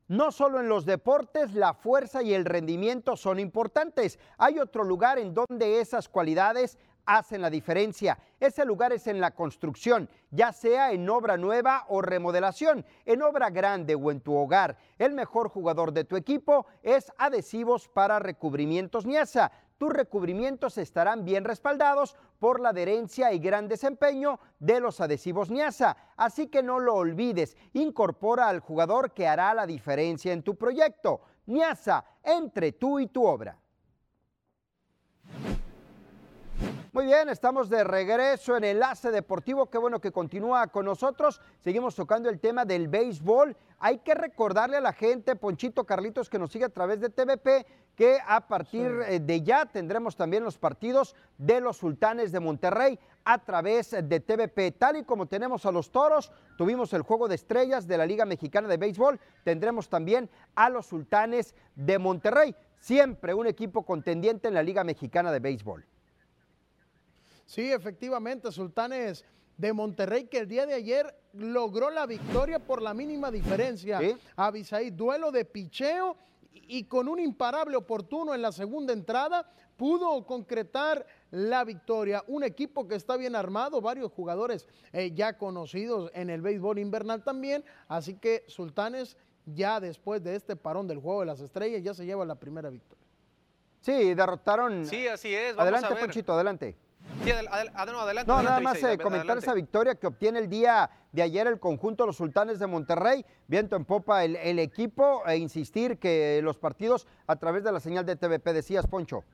No 0.08 0.30
solo 0.30 0.60
en 0.60 0.68
los 0.68 0.84
deportes, 0.84 1.54
la 1.54 1.72
fuerza 1.72 2.22
y 2.22 2.34
el 2.34 2.44
rendimiento 2.44 3.16
son 3.16 3.38
importantes. 3.38 4.18
Hay 4.36 4.58
otro 4.58 4.84
lugar 4.84 5.18
en 5.18 5.32
donde 5.32 5.80
esas 5.80 6.06
cualidades 6.06 6.76
hacen 7.06 7.40
la 7.42 7.50
diferencia. 7.50 8.18
Ese 8.38 8.64
lugar 8.64 8.92
es 8.92 9.06
en 9.06 9.20
la 9.20 9.32
construcción, 9.32 10.08
ya 10.30 10.52
sea 10.52 10.92
en 10.92 11.08
obra 11.08 11.36
nueva 11.36 11.86
o 11.88 12.02
remodelación, 12.02 12.84
en 13.04 13.22
obra 13.22 13.50
grande 13.50 13.94
o 13.94 14.10
en 14.10 14.20
tu 14.20 14.34
hogar. 14.34 14.76
El 14.98 15.12
mejor 15.12 15.48
jugador 15.48 15.92
de 15.92 16.04
tu 16.04 16.16
equipo 16.16 16.66
es 16.82 17.12
Adhesivos 17.18 17.88
para 17.88 18.18
Recubrimientos 18.18 19.06
Niasa. 19.06 19.52
Tus 19.78 19.92
recubrimientos 19.92 20.78
estarán 20.78 21.24
bien 21.24 21.44
respaldados 21.44 22.16
por 22.38 22.60
la 22.60 22.68
adherencia 22.68 23.32
y 23.32 23.40
gran 23.40 23.66
desempeño 23.66 24.38
de 24.60 24.78
los 24.78 25.00
adhesivos 25.00 25.50
Niasa. 25.50 25.96
Así 26.16 26.46
que 26.46 26.62
no 26.62 26.78
lo 26.78 26.94
olvides, 26.94 27.56
incorpora 27.72 28.48
al 28.48 28.60
jugador 28.60 29.12
que 29.12 29.26
hará 29.26 29.52
la 29.54 29.66
diferencia 29.66 30.32
en 30.32 30.44
tu 30.44 30.54
proyecto. 30.54 31.22
Niasa, 31.46 32.04
entre 32.22 32.72
tú 32.72 33.00
y 33.00 33.08
tu 33.08 33.26
obra. 33.26 33.61
Muy 36.94 37.06
bien, 37.06 37.30
estamos 37.30 37.70
de 37.70 37.84
regreso 37.84 38.54
en 38.54 38.64
Enlace 38.64 39.10
Deportivo. 39.10 39.70
Qué 39.70 39.78
bueno 39.78 39.98
que 39.98 40.12
continúa 40.12 40.66
con 40.66 40.84
nosotros. 40.84 41.40
Seguimos 41.58 41.94
tocando 41.94 42.28
el 42.28 42.38
tema 42.38 42.66
del 42.66 42.86
béisbol. 42.86 43.56
Hay 43.78 44.00
que 44.00 44.12
recordarle 44.12 44.76
a 44.76 44.82
la 44.82 44.92
gente, 44.92 45.34
Ponchito 45.34 45.84
Carlitos, 45.84 46.28
que 46.28 46.38
nos 46.38 46.52
sigue 46.52 46.66
a 46.66 46.68
través 46.68 47.00
de 47.00 47.08
TVP, 47.08 47.64
que 47.96 48.18
a 48.26 48.46
partir 48.46 48.92
eh, 49.08 49.20
de 49.20 49.40
ya 49.40 49.64
tendremos 49.64 50.16
también 50.16 50.44
los 50.44 50.58
partidos 50.58 51.16
de 51.38 51.62
los 51.62 51.78
Sultanes 51.78 52.30
de 52.30 52.40
Monterrey 52.40 52.98
a 53.24 53.38
través 53.38 53.92
de 53.92 54.20
TVP. 54.20 54.72
Tal 54.72 54.98
y 54.98 55.04
como 55.04 55.24
tenemos 55.24 55.64
a 55.64 55.72
los 55.72 55.90
Toros, 55.90 56.30
tuvimos 56.58 56.92
el 56.92 57.00
Juego 57.00 57.26
de 57.26 57.36
Estrellas 57.36 57.86
de 57.88 57.96
la 57.96 58.04
Liga 58.04 58.26
Mexicana 58.26 58.68
de 58.68 58.76
Béisbol, 58.76 59.18
tendremos 59.44 59.88
también 59.88 60.28
a 60.54 60.68
los 60.68 60.88
Sultanes 60.88 61.54
de 61.74 61.98
Monterrey. 61.98 62.54
Siempre 62.80 63.32
un 63.32 63.46
equipo 63.46 63.82
contendiente 63.82 64.48
en 64.48 64.52
la 64.52 64.62
Liga 64.62 64.84
Mexicana 64.84 65.32
de 65.32 65.40
Béisbol. 65.40 65.86
Sí, 67.52 67.70
efectivamente, 67.70 68.50
Sultanes 68.50 69.26
de 69.58 69.74
Monterrey 69.74 70.24
que 70.24 70.38
el 70.38 70.48
día 70.48 70.64
de 70.64 70.72
ayer 70.72 71.14
logró 71.34 71.90
la 71.90 72.06
victoria 72.06 72.58
por 72.58 72.80
la 72.80 72.94
mínima 72.94 73.30
diferencia. 73.30 74.00
¿Sí? 74.00 74.90
duelo 74.92 75.30
de 75.30 75.44
picheo 75.44 76.16
y 76.50 76.84
con 76.84 77.08
un 77.08 77.18
imparable 77.18 77.76
oportuno 77.76 78.34
en 78.34 78.40
la 78.40 78.52
segunda 78.52 78.94
entrada 78.94 79.52
pudo 79.76 80.24
concretar 80.24 81.04
la 81.30 81.62
victoria. 81.64 82.24
Un 82.26 82.42
equipo 82.42 82.88
que 82.88 82.94
está 82.94 83.18
bien 83.18 83.36
armado, 83.36 83.82
varios 83.82 84.10
jugadores 84.12 84.66
eh, 84.94 85.12
ya 85.12 85.36
conocidos 85.36 86.10
en 86.14 86.30
el 86.30 86.40
béisbol 86.40 86.78
invernal 86.78 87.22
también, 87.22 87.66
así 87.86 88.14
que 88.14 88.44
Sultanes 88.48 89.18
ya 89.44 89.78
después 89.78 90.24
de 90.24 90.36
este 90.36 90.56
parón 90.56 90.88
del 90.88 91.00
juego 91.00 91.20
de 91.20 91.26
las 91.26 91.40
estrellas 91.40 91.82
ya 91.82 91.92
se 91.92 92.06
lleva 92.06 92.24
la 92.24 92.36
primera 92.36 92.70
victoria. 92.70 93.04
Sí, 93.82 94.14
derrotaron. 94.14 94.86
Sí, 94.86 95.06
así 95.06 95.34
es. 95.34 95.58
adelante, 95.58 95.94
Ponchito, 95.96 96.32
adelante. 96.32 96.78
Sí, 97.24 97.30
adelante. 97.30 98.24
No, 98.26 98.42
nada 98.42 98.60
más 98.60 98.82
eh, 98.82 98.98
comentar 98.98 99.38
esa 99.38 99.54
victoria 99.54 99.94
que 99.94 100.06
obtiene 100.06 100.38
el 100.38 100.48
día 100.48 100.90
de 101.12 101.22
ayer 101.22 101.46
el 101.46 101.60
conjunto 101.60 102.04
de 102.04 102.08
los 102.08 102.16
Sultanes 102.16 102.58
de 102.58 102.66
Monterrey, 102.66 103.24
viento 103.46 103.76
en 103.76 103.84
popa 103.84 104.24
el, 104.24 104.36
el 104.36 104.58
equipo 104.58 105.22
e 105.26 105.36
insistir 105.36 105.98
que 105.98 106.40
los 106.42 106.58
partidos 106.58 107.06
a 107.26 107.36
través 107.36 107.64
de 107.64 107.72
la 107.72 107.80
señal 107.80 108.06
de 108.06 108.16
TVP, 108.16 108.52
decías 108.52 108.86
Poncho. 108.86 109.24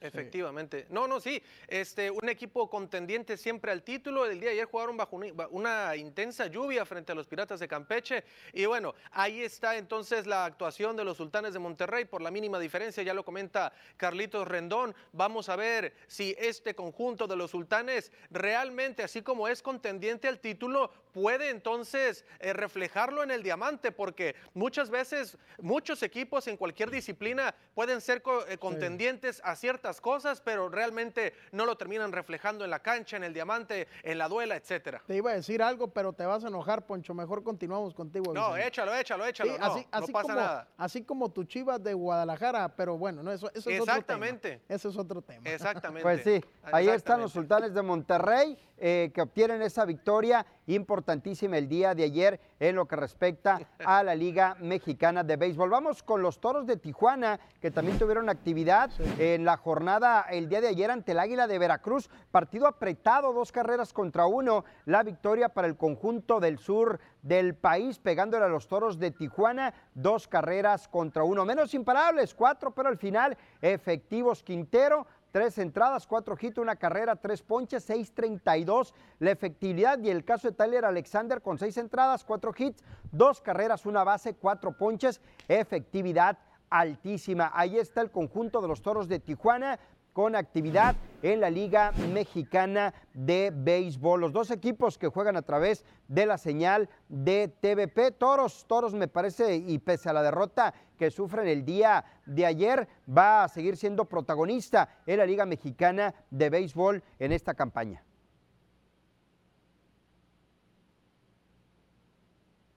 Efectivamente. 0.00 0.86
No, 0.90 1.08
no, 1.08 1.20
sí. 1.20 1.42
Este, 1.68 2.10
un 2.10 2.28
equipo 2.28 2.68
contendiente 2.68 3.36
siempre 3.38 3.72
al 3.72 3.82
título. 3.82 4.26
El 4.26 4.40
día 4.40 4.50
de 4.50 4.56
ayer 4.56 4.66
jugaron 4.66 4.96
bajo 4.96 5.18
una, 5.50 5.96
intensa 5.96 6.46
lluvia 6.46 6.84
frente 6.84 7.12
a 7.12 7.14
los 7.14 7.26
Piratas 7.26 7.60
de 7.60 7.68
Campeche. 7.68 8.24
Y 8.52 8.66
bueno, 8.66 8.94
ahí 9.10 9.42
está 9.42 9.76
entonces 9.76 10.26
la 10.26 10.44
actuación 10.44 10.96
de 10.96 11.04
los 11.04 11.16
Sultanes 11.16 11.54
de 11.54 11.60
Monterrey 11.60 12.04
por 12.04 12.20
la 12.20 12.30
mínima 12.30 12.58
diferencia. 12.58 13.02
Ya 13.02 13.14
lo 13.14 13.24
comenta 13.24 13.72
Carlitos 13.96 14.46
Rendón. 14.46 14.94
Vamos 15.12 15.48
a 15.48 15.56
ver 15.56 15.94
si 16.06 16.36
este 16.38 16.74
conjunto 16.74 17.26
de 17.26 17.36
los 17.36 17.50
Sultanes 17.50 18.12
realmente, 18.30 19.02
así 19.02 19.22
como 19.22 19.48
es 19.48 19.62
contendiente 19.62 20.28
al 20.28 20.40
título, 20.40 20.90
puede 21.16 21.48
entonces 21.48 22.26
eh, 22.40 22.52
reflejarlo 22.52 23.22
en 23.22 23.30
el 23.30 23.42
diamante, 23.42 23.90
porque 23.90 24.36
muchas 24.52 24.90
veces 24.90 25.38
muchos 25.62 26.02
equipos 26.02 26.46
en 26.46 26.58
cualquier 26.58 26.90
disciplina 26.90 27.54
pueden 27.74 28.02
ser 28.02 28.22
eh, 28.48 28.58
contendientes 28.58 29.40
a 29.42 29.56
ciertas 29.56 30.02
cosas, 30.02 30.42
pero 30.42 30.68
realmente 30.68 31.32
no 31.52 31.64
lo 31.64 31.78
terminan 31.78 32.12
reflejando 32.12 32.66
en 32.66 32.70
la 32.70 32.80
cancha, 32.80 33.16
en 33.16 33.24
el 33.24 33.32
diamante, 33.32 33.88
en 34.02 34.18
la 34.18 34.28
duela, 34.28 34.56
etcétera. 34.56 35.02
Te 35.06 35.16
iba 35.16 35.30
a 35.30 35.34
decir 35.34 35.62
algo, 35.62 35.88
pero 35.88 36.12
te 36.12 36.26
vas 36.26 36.44
a 36.44 36.48
enojar, 36.48 36.84
Poncho. 36.84 37.14
Mejor 37.14 37.42
continuamos 37.42 37.94
contigo. 37.94 38.34
No, 38.34 38.54
échalo, 38.54 38.94
échalo, 38.94 39.24
échalo. 39.24 39.56
no, 39.56 39.64
así, 39.64 39.86
no 39.90 40.06
pasa 40.08 40.22
como, 40.22 40.34
nada. 40.34 40.68
Así 40.76 41.02
como 41.02 41.32
tu 41.32 41.44
Chivas 41.44 41.82
de 41.82 41.94
Guadalajara, 41.94 42.68
pero 42.76 42.98
bueno, 42.98 43.22
no, 43.22 43.32
eso, 43.32 43.50
eso 43.54 43.70
es 43.70 43.80
Exactamente. 43.80 44.48
otro 44.48 44.66
tema. 44.66 44.76
Eso 44.76 44.88
es 44.90 44.98
otro 44.98 45.22
tema. 45.22 45.48
Exactamente. 45.48 46.02
Pues 46.02 46.22
sí, 46.22 46.44
ahí 46.64 46.90
están 46.90 47.22
los 47.22 47.32
sultanes 47.32 47.72
de 47.72 47.80
Monterrey 47.80 48.58
eh, 48.78 49.10
que 49.14 49.22
obtienen 49.22 49.62
esa 49.62 49.84
victoria 49.84 50.44
importantísima 50.66 51.56
el 51.56 51.68
día 51.68 51.94
de 51.94 52.04
ayer 52.04 52.40
en 52.60 52.76
lo 52.76 52.86
que 52.86 52.96
respecta 52.96 53.58
a 53.84 54.02
la 54.02 54.14
Liga 54.14 54.56
Mexicana 54.60 55.22
de 55.22 55.36
Béisbol. 55.36 55.70
Vamos 55.70 56.02
con 56.02 56.22
los 56.22 56.40
Toros 56.40 56.66
de 56.66 56.76
Tijuana, 56.76 57.40
que 57.60 57.70
también 57.70 57.98
tuvieron 57.98 58.28
actividad 58.28 58.90
en 59.18 59.44
la 59.44 59.56
jornada 59.56 60.26
el 60.30 60.48
día 60.48 60.60
de 60.60 60.68
ayer 60.68 60.90
ante 60.90 61.12
el 61.12 61.20
Águila 61.20 61.46
de 61.46 61.58
Veracruz. 61.58 62.10
Partido 62.30 62.66
apretado, 62.66 63.32
dos 63.32 63.52
carreras 63.52 63.92
contra 63.92 64.26
uno. 64.26 64.64
La 64.84 65.02
victoria 65.02 65.48
para 65.48 65.68
el 65.68 65.76
conjunto 65.76 66.40
del 66.40 66.58
sur 66.58 67.00
del 67.22 67.54
país, 67.54 67.98
pegándole 67.98 68.44
a 68.44 68.48
los 68.48 68.68
Toros 68.68 68.98
de 68.98 69.10
Tijuana, 69.10 69.74
dos 69.94 70.28
carreras 70.28 70.88
contra 70.88 71.24
uno. 71.24 71.44
Menos 71.44 71.74
imparables, 71.74 72.34
cuatro, 72.34 72.72
pero 72.72 72.88
al 72.88 72.98
final 72.98 73.36
efectivos 73.60 74.42
Quintero 74.42 75.06
tres 75.32 75.58
entradas, 75.58 76.06
cuatro 76.06 76.36
hits, 76.40 76.58
una 76.58 76.76
carrera, 76.76 77.16
tres 77.16 77.42
ponches, 77.42 77.88
6.32 77.88 78.92
la 79.18 79.30
efectividad 79.30 79.98
y 79.98 80.10
el 80.10 80.24
caso 80.24 80.48
de 80.48 80.54
Tyler 80.54 80.84
Alexander 80.84 81.42
con 81.42 81.58
seis 81.58 81.76
entradas, 81.76 82.24
cuatro 82.24 82.52
hits, 82.56 82.82
dos 83.12 83.40
carreras, 83.40 83.86
una 83.86 84.04
base, 84.04 84.34
cuatro 84.34 84.72
ponches, 84.76 85.20
efectividad 85.48 86.38
altísima. 86.70 87.50
Ahí 87.54 87.78
está 87.78 88.00
el 88.00 88.10
conjunto 88.10 88.60
de 88.60 88.68
los 88.68 88.82
Toros 88.82 89.08
de 89.08 89.20
Tijuana 89.20 89.78
con 90.16 90.34
actividad 90.34 90.96
en 91.20 91.42
la 91.42 91.50
Liga 91.50 91.92
Mexicana 91.92 92.94
de 93.12 93.52
Béisbol. 93.54 94.22
Los 94.22 94.32
dos 94.32 94.50
equipos 94.50 94.96
que 94.96 95.08
juegan 95.08 95.36
a 95.36 95.42
través 95.42 95.84
de 96.08 96.24
la 96.24 96.38
señal 96.38 96.88
de 97.10 97.48
TVP. 97.48 98.12
Toros, 98.12 98.64
Toros 98.66 98.94
me 98.94 99.08
parece, 99.08 99.56
y 99.56 99.78
pese 99.78 100.08
a 100.08 100.14
la 100.14 100.22
derrota 100.22 100.72
que 100.98 101.10
sufren 101.10 101.46
el 101.48 101.66
día 101.66 102.02
de 102.24 102.46
ayer, 102.46 102.88
va 103.06 103.44
a 103.44 103.48
seguir 103.50 103.76
siendo 103.76 104.06
protagonista 104.06 104.88
en 105.04 105.18
la 105.18 105.26
Liga 105.26 105.44
Mexicana 105.44 106.14
de 106.30 106.48
Béisbol 106.48 107.02
en 107.18 107.32
esta 107.32 107.52
campaña. 107.52 108.02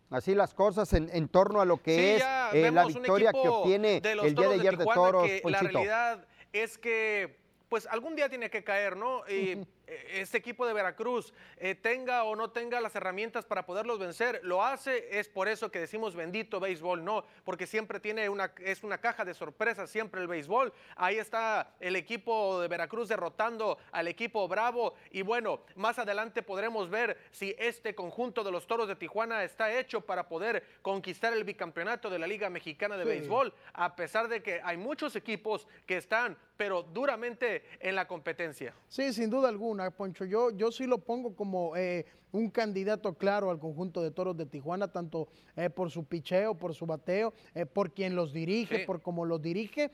Así 0.10 0.36
las 0.36 0.54
cosas 0.54 0.92
en, 0.92 1.30
torno 1.30 1.62
a 1.62 1.66
lo 1.66 1.78
que 1.78 2.18
es 2.18 2.24
eh, 2.52 2.70
la 2.70 2.84
victoria 2.84 3.32
que 3.32 3.48
obtiene 3.48 4.02
el 4.04 4.36
día 4.36 4.50
de 4.50 4.56
ayer 4.56 4.76
de, 4.76 4.84
Toros. 4.84 5.30
la 5.46 5.60
realidad 5.62 6.26
es 6.54 6.78
que 6.78 7.38
pues 7.70 7.86
algún 7.86 8.16
día 8.16 8.30
tiene 8.30 8.50
que 8.50 8.64
caer, 8.64 8.98
¿no? 8.98 9.28
Y 9.30 9.66
este 10.12 10.38
equipo 10.38 10.66
de 10.68 10.74
Veracruz 10.74 11.34
eh, 11.58 11.76
tenga 11.76 12.24
o 12.24 12.36
no 12.36 12.52
tenga 12.52 12.82
las 12.82 12.96
herramientas 12.96 13.46
para 13.46 13.66
poderlos 13.66 14.00
vencer, 14.00 14.40
lo 14.44 14.64
hace, 14.64 15.20
es 15.20 15.28
por 15.28 15.48
eso 15.48 15.72
que 15.72 15.80
decimos 15.80 16.16
bendito 16.16 16.60
béisbol, 16.60 17.04
no, 17.04 17.26
porque 17.44 17.68
siempre 17.68 18.00
tiene 18.00 18.30
una, 18.30 18.54
es 18.60 18.84
una 18.84 19.00
caja 19.00 19.26
de 19.26 19.34
sorpresas, 19.34 19.90
siempre 19.90 20.22
el 20.22 20.28
béisbol. 20.28 20.74
Ahí 20.96 21.18
está 21.18 21.76
el 21.80 21.96
equipo 21.96 22.62
de 22.62 22.68
Veracruz 22.68 23.10
derrotando 23.10 23.78
al 23.92 24.08
equipo 24.08 24.48
Bravo 24.48 24.94
y 25.12 25.22
bueno, 25.22 25.62
más 25.76 26.00
adelante 26.00 26.42
podremos 26.42 26.90
ver 26.90 27.18
si 27.32 27.56
este 27.58 27.96
conjunto 27.96 28.44
de 28.44 28.52
los 28.52 28.68
Toros 28.68 28.88
de 28.88 28.96
Tijuana 28.96 29.44
está 29.44 29.72
hecho 29.72 30.02
para 30.02 30.28
poder 30.28 30.64
conquistar 30.82 31.34
el 31.34 31.44
bicampeonato 31.44 32.10
de 32.10 32.20
la 32.20 32.28
Liga 32.28 32.50
Mexicana 32.50 32.98
de 32.98 33.06
Béisbol, 33.06 33.54
a 33.74 33.96
pesar 33.96 34.28
de 34.28 34.42
que 34.42 34.62
hay 34.64 34.78
muchos 34.78 35.16
equipos 35.16 35.68
que 35.86 35.98
están 35.98 36.38
pero 36.60 36.84
duramente 36.84 37.64
en 37.80 37.96
la 37.96 38.06
competencia. 38.06 38.74
Sí, 38.90 39.14
sin 39.14 39.30
duda 39.30 39.48
alguna, 39.48 39.79
Poncho. 39.92 40.26
Yo, 40.26 40.52
yo 40.52 40.72
sí 40.72 40.86
lo 40.86 40.98
pongo 41.00 41.36
como 41.36 41.76
eh, 41.76 42.06
un 42.32 42.50
candidato 42.50 43.14
claro 43.14 43.50
al 43.50 43.60
conjunto 43.60 44.02
de 44.02 44.12
toros 44.12 44.38
de 44.38 44.46
Tijuana, 44.46 44.88
tanto 44.88 45.30
eh, 45.56 45.70
por 45.70 45.90
su 45.90 46.06
picheo, 46.06 46.56
por 46.56 46.74
su 46.74 46.86
bateo, 46.86 47.34
eh, 47.56 47.66
por 47.66 47.92
quien 47.92 48.16
los 48.16 48.34
dirige, 48.34 48.86
por 48.86 49.02
cómo 49.02 49.26
los 49.26 49.42
dirige. 49.42 49.92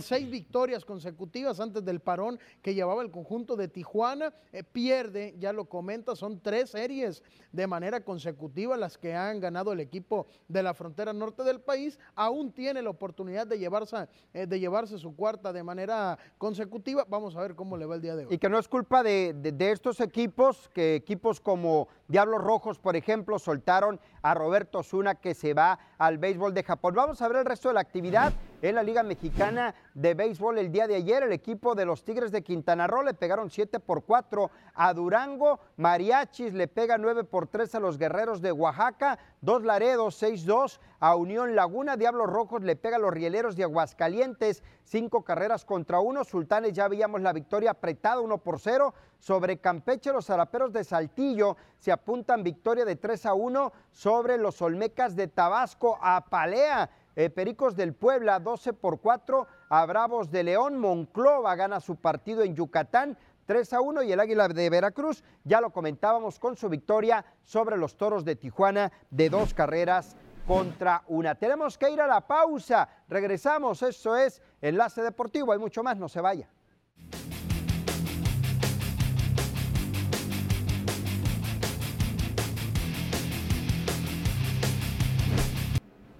seis 0.00 0.30
victorias 0.30 0.84
consecutivas 0.84 1.60
antes 1.60 1.84
del 1.84 2.00
parón 2.00 2.38
que 2.62 2.74
llevaba 2.74 3.02
el 3.02 3.10
conjunto 3.10 3.56
de 3.56 3.68
Tijuana. 3.68 4.32
Eh, 4.52 4.62
pierde, 4.62 5.34
ya 5.38 5.52
lo 5.52 5.66
comenta, 5.66 6.16
son 6.16 6.40
tres 6.40 6.70
series 6.70 7.22
de 7.52 7.66
manera 7.66 8.00
consecutiva 8.00 8.76
las 8.76 8.98
que 8.98 9.14
han 9.14 9.40
ganado 9.40 9.72
el 9.72 9.80
equipo 9.80 10.26
de 10.48 10.62
la 10.62 10.74
frontera 10.74 11.12
norte 11.12 11.42
del 11.42 11.60
país. 11.60 11.98
Aún 12.14 12.52
tiene 12.52 12.82
la 12.82 12.90
oportunidad 12.90 13.46
de 13.46 13.58
llevarse, 13.58 14.08
de 14.32 14.60
llevarse 14.60 14.98
su 14.98 15.14
cuarta 15.14 15.52
de 15.52 15.62
manera 15.62 16.18
consecutiva. 16.38 17.04
Vamos 17.08 17.36
a 17.36 17.40
ver 17.40 17.54
cómo 17.54 17.76
le 17.76 17.86
va 17.86 17.96
el 17.96 18.02
día 18.02 18.16
de 18.16 18.26
hoy. 18.26 18.34
Y 18.34 18.38
que 18.38 18.48
no 18.48 18.58
es 18.58 18.68
culpa 18.68 19.02
de, 19.02 19.34
de 19.34 19.70
estos 19.70 20.00
equipos, 20.00 20.68
que 20.72 20.96
equipos 20.96 21.40
como 21.40 21.65
como 21.66 21.88
Diablos 22.06 22.40
Rojos, 22.40 22.78
por 22.78 22.94
ejemplo, 22.94 23.40
soltaron 23.40 23.98
a 24.22 24.34
Roberto 24.34 24.84
Zuna 24.84 25.16
que 25.16 25.34
se 25.34 25.52
va 25.52 25.80
al 25.98 26.16
béisbol 26.16 26.54
de 26.54 26.62
Japón. 26.62 26.94
Vamos 26.94 27.20
a 27.20 27.26
ver 27.26 27.38
el 27.38 27.44
resto 27.44 27.66
de 27.66 27.74
la 27.74 27.80
actividad 27.80 28.32
en 28.68 28.74
la 28.74 28.82
Liga 28.82 29.02
Mexicana 29.02 29.74
de 29.94 30.14
Béisbol 30.14 30.58
el 30.58 30.72
día 30.72 30.86
de 30.86 30.96
ayer. 30.96 31.22
El 31.22 31.32
equipo 31.32 31.74
de 31.74 31.84
los 31.84 32.04
Tigres 32.04 32.32
de 32.32 32.42
Quintana 32.42 32.86
Roo 32.86 33.02
le 33.02 33.14
pegaron 33.14 33.50
7 33.50 33.80
por 33.80 34.04
4 34.04 34.50
a 34.74 34.92
Durango. 34.92 35.60
Mariachis 35.76 36.52
le 36.52 36.68
pega 36.68 36.98
9 36.98 37.24
por 37.24 37.46
3 37.46 37.74
a 37.76 37.80
los 37.80 37.98
Guerreros 37.98 38.40
de 38.40 38.52
Oaxaca. 38.52 39.18
Dos 39.40 39.62
Laredos 39.62 40.20
6-2 40.22 40.80
a 40.98 41.14
Unión 41.14 41.54
Laguna. 41.54 41.96
Diablos 41.96 42.28
Rojos 42.28 42.62
le 42.62 42.76
pega 42.76 42.96
a 42.96 43.00
los 43.00 43.12
Rieleros 43.12 43.56
de 43.56 43.64
Aguascalientes. 43.64 44.62
Cinco 44.84 45.22
carreras 45.22 45.64
contra 45.64 46.00
uno. 46.00 46.24
Sultanes 46.24 46.72
ya 46.72 46.88
veíamos 46.88 47.20
la 47.20 47.32
victoria 47.32 47.70
apretada 47.70 48.20
1 48.20 48.38
por 48.38 48.58
0 48.58 48.94
sobre 49.18 49.58
Campeche. 49.58 50.12
Los 50.12 50.26
Zaraperos 50.26 50.72
de 50.72 50.84
Saltillo 50.84 51.56
se 51.78 51.92
apuntan 51.92 52.42
victoria 52.42 52.84
de 52.84 52.96
3 52.96 53.26
a 53.26 53.34
1 53.34 53.72
sobre 53.92 54.38
los 54.38 54.60
Olmecas 54.60 55.14
de 55.14 55.28
Tabasco. 55.28 55.98
A 56.00 56.24
Palea 56.28 56.90
eh, 57.16 57.30
Pericos 57.30 57.74
del 57.74 57.94
Puebla 57.94 58.38
12 58.38 58.74
por 58.74 59.00
4 59.00 59.46
a 59.68 59.86
Bravos 59.86 60.30
de 60.30 60.44
León. 60.44 60.78
Monclova 60.78 61.56
gana 61.56 61.80
su 61.80 61.96
partido 61.96 62.42
en 62.42 62.54
Yucatán 62.54 63.18
3 63.46 63.72
a 63.72 63.80
1 63.80 64.02
y 64.02 64.12
el 64.12 64.20
Águila 64.20 64.48
de 64.48 64.70
Veracruz, 64.70 65.22
ya 65.44 65.60
lo 65.60 65.70
comentábamos 65.70 66.38
con 66.38 66.56
su 66.56 66.68
victoria 66.68 67.24
sobre 67.44 67.76
los 67.76 67.96
Toros 67.96 68.24
de 68.24 68.36
Tijuana 68.36 68.92
de 69.10 69.30
dos 69.30 69.54
carreras 69.54 70.16
contra 70.46 71.02
una. 71.06 71.34
Tenemos 71.34 71.78
que 71.78 71.90
ir 71.90 72.00
a 72.00 72.06
la 72.06 72.26
pausa. 72.26 72.88
Regresamos, 73.08 73.82
eso 73.82 74.16
es 74.16 74.42
Enlace 74.60 75.02
Deportivo. 75.02 75.52
Hay 75.52 75.58
mucho 75.58 75.82
más, 75.82 75.96
no 75.96 76.08
se 76.08 76.20
vaya. 76.20 76.48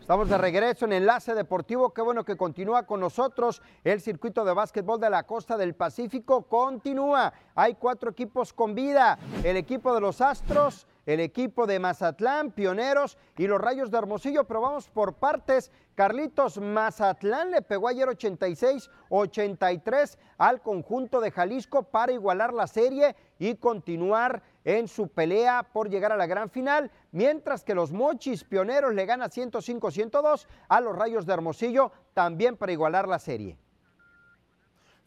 Estamos 0.06 0.28
de 0.28 0.38
regreso 0.38 0.84
en 0.84 0.92
Enlace 0.92 1.34
Deportivo. 1.34 1.92
Qué 1.92 2.00
bueno 2.00 2.24
que 2.24 2.36
continúa 2.36 2.84
con 2.86 3.00
nosotros. 3.00 3.60
El 3.82 4.00
circuito 4.00 4.44
de 4.44 4.54
básquetbol 4.54 5.00
de 5.00 5.10
la 5.10 5.24
costa 5.24 5.56
del 5.56 5.74
Pacífico 5.74 6.42
continúa. 6.42 7.32
Hay 7.56 7.74
cuatro 7.74 8.12
equipos 8.12 8.52
con 8.52 8.72
vida. 8.76 9.18
El 9.42 9.56
equipo 9.56 9.92
de 9.92 10.00
los 10.00 10.20
Astros, 10.20 10.86
el 11.06 11.20
equipo 11.20 11.66
de 11.66 11.78
Mazatlán, 11.78 12.50
Pioneros 12.50 13.16
y 13.38 13.46
los 13.46 13.58
Rayos 13.60 13.90
de 13.90 13.96
Hermosillo. 13.98 14.44
Pero 14.44 14.60
vamos 14.60 14.88
por 14.88 15.14
partes. 15.14 15.72
Carlitos 15.94 16.58
Mazatlán 16.58 17.52
le 17.52 17.62
pegó 17.62 17.88
ayer 17.88 18.06
86-83 18.08 20.18
al 20.36 20.60
conjunto 20.60 21.20
de 21.20 21.30
Jalisco 21.30 21.84
para 21.84 22.12
igualar 22.12 22.52
la 22.52 22.66
serie 22.66 23.16
y 23.38 23.54
continuar 23.54 24.42
en 24.64 24.88
su 24.88 25.08
pelea 25.08 25.66
por 25.72 25.88
llegar 25.88 26.12
a 26.12 26.16
la 26.16 26.26
gran 26.26 26.50
final, 26.50 26.90
mientras 27.12 27.64
que 27.64 27.74
los 27.74 27.92
Mochis 27.92 28.44
Pioneros 28.44 28.92
le 28.92 29.06
gana 29.06 29.30
105-102 29.30 30.46
a 30.68 30.80
los 30.80 30.96
Rayos 30.96 31.24
de 31.24 31.32
Hermosillo, 31.32 31.92
también 32.12 32.56
para 32.56 32.72
igualar 32.72 33.06
la 33.08 33.20
serie. 33.20 33.56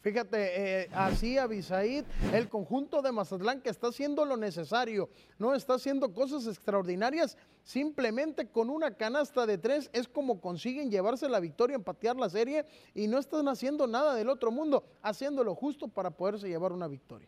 Fíjate, 0.02 0.84
eh, 0.84 0.90
así 0.94 1.38
Abisaid, 1.38 2.06
el 2.34 2.48
conjunto 2.48 3.02
de 3.02 3.12
Mazatlán 3.12 3.60
que 3.60 3.70
está 3.70 3.88
haciendo 3.88 4.24
lo 4.24 4.38
necesario, 4.38 5.10
no 5.38 5.54
está 5.54 5.74
haciendo 5.74 6.14
cosas 6.14 6.48
extraordinarias, 6.48 7.38
simplemente 7.64 8.48
con 8.48 8.70
una 8.70 8.96
canasta 8.96 9.46
de 9.46 9.58
tres 9.58 9.90
es 9.92 10.08
como 10.08 10.40
consiguen 10.40 10.90
llevarse 10.90 11.28
la 11.28 11.42
victoria, 11.42 11.76
empatear 11.76 12.16
la 12.16 12.30
serie 12.30 12.66
y 12.96 13.08
no 13.08 13.18
están 13.18 13.50
haciendo 13.50 13.88
nada 13.88 14.16
del 14.16 14.30
otro 14.30 14.52
mundo, 14.52 14.86
haciéndolo 15.02 15.54
justo 15.54 15.90
para 15.90 16.12
poderse 16.12 16.48
llevar 16.48 16.72
una 16.72 16.88
victoria. 16.88 17.28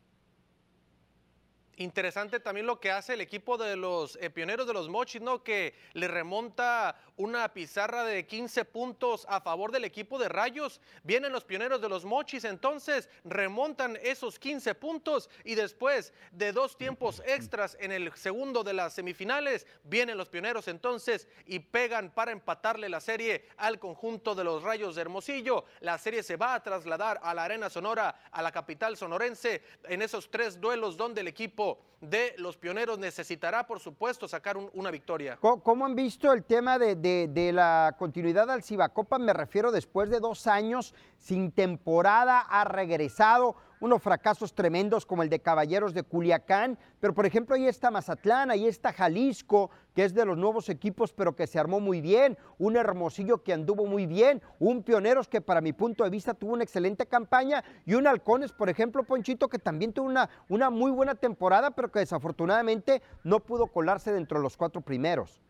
Interesante 1.81 2.39
también 2.39 2.67
lo 2.67 2.79
que 2.79 2.91
hace 2.91 3.15
el 3.15 3.21
equipo 3.21 3.57
de 3.57 3.75
los 3.75 4.15
eh, 4.21 4.29
pioneros 4.29 4.67
de 4.67 4.73
los 4.73 4.87
Mochis, 4.87 5.19
¿no? 5.19 5.43
Que 5.43 5.73
le 5.93 6.07
remonta 6.07 6.95
una 7.17 7.51
pizarra 7.53 8.03
de 8.03 8.27
15 8.27 8.65
puntos 8.65 9.25
a 9.27 9.41
favor 9.41 9.71
del 9.71 9.83
equipo 9.83 10.19
de 10.19 10.29
Rayos. 10.29 10.79
Vienen 11.01 11.31
los 11.31 11.43
pioneros 11.43 11.81
de 11.81 11.89
los 11.89 12.05
Mochis, 12.05 12.45
entonces 12.45 13.09
remontan 13.23 13.97
esos 14.03 14.37
15 14.37 14.75
puntos 14.75 15.27
y 15.43 15.55
después 15.55 16.13
de 16.31 16.51
dos 16.51 16.77
tiempos 16.77 17.23
extras 17.25 17.75
en 17.79 17.91
el 17.91 18.13
segundo 18.13 18.63
de 18.63 18.73
las 18.73 18.93
semifinales, 18.93 19.65
vienen 19.83 20.19
los 20.19 20.29
pioneros 20.29 20.67
entonces 20.67 21.27
y 21.47 21.59
pegan 21.59 22.11
para 22.11 22.31
empatarle 22.31 22.89
la 22.89 23.01
serie 23.01 23.47
al 23.57 23.79
conjunto 23.79 24.35
de 24.35 24.43
los 24.43 24.61
Rayos 24.61 24.93
de 24.93 25.01
Hermosillo. 25.01 25.65
La 25.79 25.97
serie 25.97 26.21
se 26.21 26.37
va 26.37 26.53
a 26.53 26.61
trasladar 26.61 27.19
a 27.23 27.33
la 27.33 27.43
Arena 27.43 27.71
Sonora, 27.71 28.29
a 28.31 28.43
la 28.43 28.51
capital 28.51 28.97
sonorense, 28.97 29.63
en 29.85 30.03
esos 30.03 30.29
tres 30.29 30.61
duelos 30.61 30.95
donde 30.95 31.21
el 31.21 31.27
equipo 31.27 31.70
de 32.01 32.33
los 32.37 32.57
pioneros 32.57 32.97
necesitará, 32.97 33.67
por 33.67 33.79
supuesto, 33.79 34.27
sacar 34.27 34.57
una 34.57 34.89
victoria. 34.89 35.37
¿Cómo, 35.39 35.85
han 35.85 35.95
visto 35.95 36.33
el 36.33 36.43
tema 36.43 36.79
de, 36.79 36.95
de, 36.95 37.51
la 37.53 37.95
continuidad 37.97 38.49
al 38.49 38.63
Cibacopa? 38.63 39.19
Me 39.19 39.33
refiero 39.33 39.71
después 39.71 40.09
de 40.09 40.19
dos 40.19 40.47
años 40.47 40.95
sin 41.19 41.51
temporada, 41.51 42.39
ha 42.39 42.63
regresado 42.63 43.55
unos 43.81 44.01
fracasos 44.01 44.53
tremendos 44.53 45.05
como 45.05 45.23
el 45.23 45.29
de 45.29 45.41
Caballeros 45.41 45.93
de 45.93 46.03
Culiacán, 46.03 46.77
pero 46.99 47.13
por 47.13 47.25
ejemplo 47.25 47.55
ahí 47.55 47.67
está 47.67 47.91
Mazatlán, 47.91 48.51
ahí 48.51 48.67
está 48.67 48.93
Jalisco, 48.93 49.71
que 49.93 50.05
es 50.05 50.13
de 50.13 50.23
los 50.23 50.37
nuevos 50.37 50.69
equipos, 50.69 51.11
pero 51.11 51.35
que 51.35 51.47
se 51.47 51.59
armó 51.59 51.79
muy 51.79 51.99
bien, 51.99 52.37
un 52.59 52.77
Hermosillo 52.77 53.43
que 53.43 53.53
anduvo 53.53 53.85
muy 53.85 54.05
bien, 54.05 54.41
un 54.59 54.83
Pioneros 54.83 55.27
que 55.27 55.41
para 55.41 55.59
mi 55.59 55.73
punto 55.73 56.03
de 56.03 56.11
vista 56.11 56.33
tuvo 56.33 56.53
una 56.53 56.63
excelente 56.63 57.07
campaña 57.07 57.63
y 57.85 57.95
un 57.95 58.07
Halcones, 58.07 58.53
por 58.53 58.69
ejemplo, 58.69 59.03
Ponchito, 59.03 59.49
que 59.49 59.59
también 59.59 59.91
tuvo 59.91 60.05
una, 60.05 60.29
una 60.47 60.69
muy 60.69 60.91
buena 60.91 61.15
temporada, 61.15 61.71
pero 61.71 61.91
que 61.91 61.99
desafortunadamente 61.99 63.01
no 63.23 63.39
pudo 63.39 63.67
colarse 63.67 64.13
dentro 64.13 64.37
de 64.37 64.43
los 64.43 64.55
cuatro 64.55 64.81
primeros. 64.81 65.41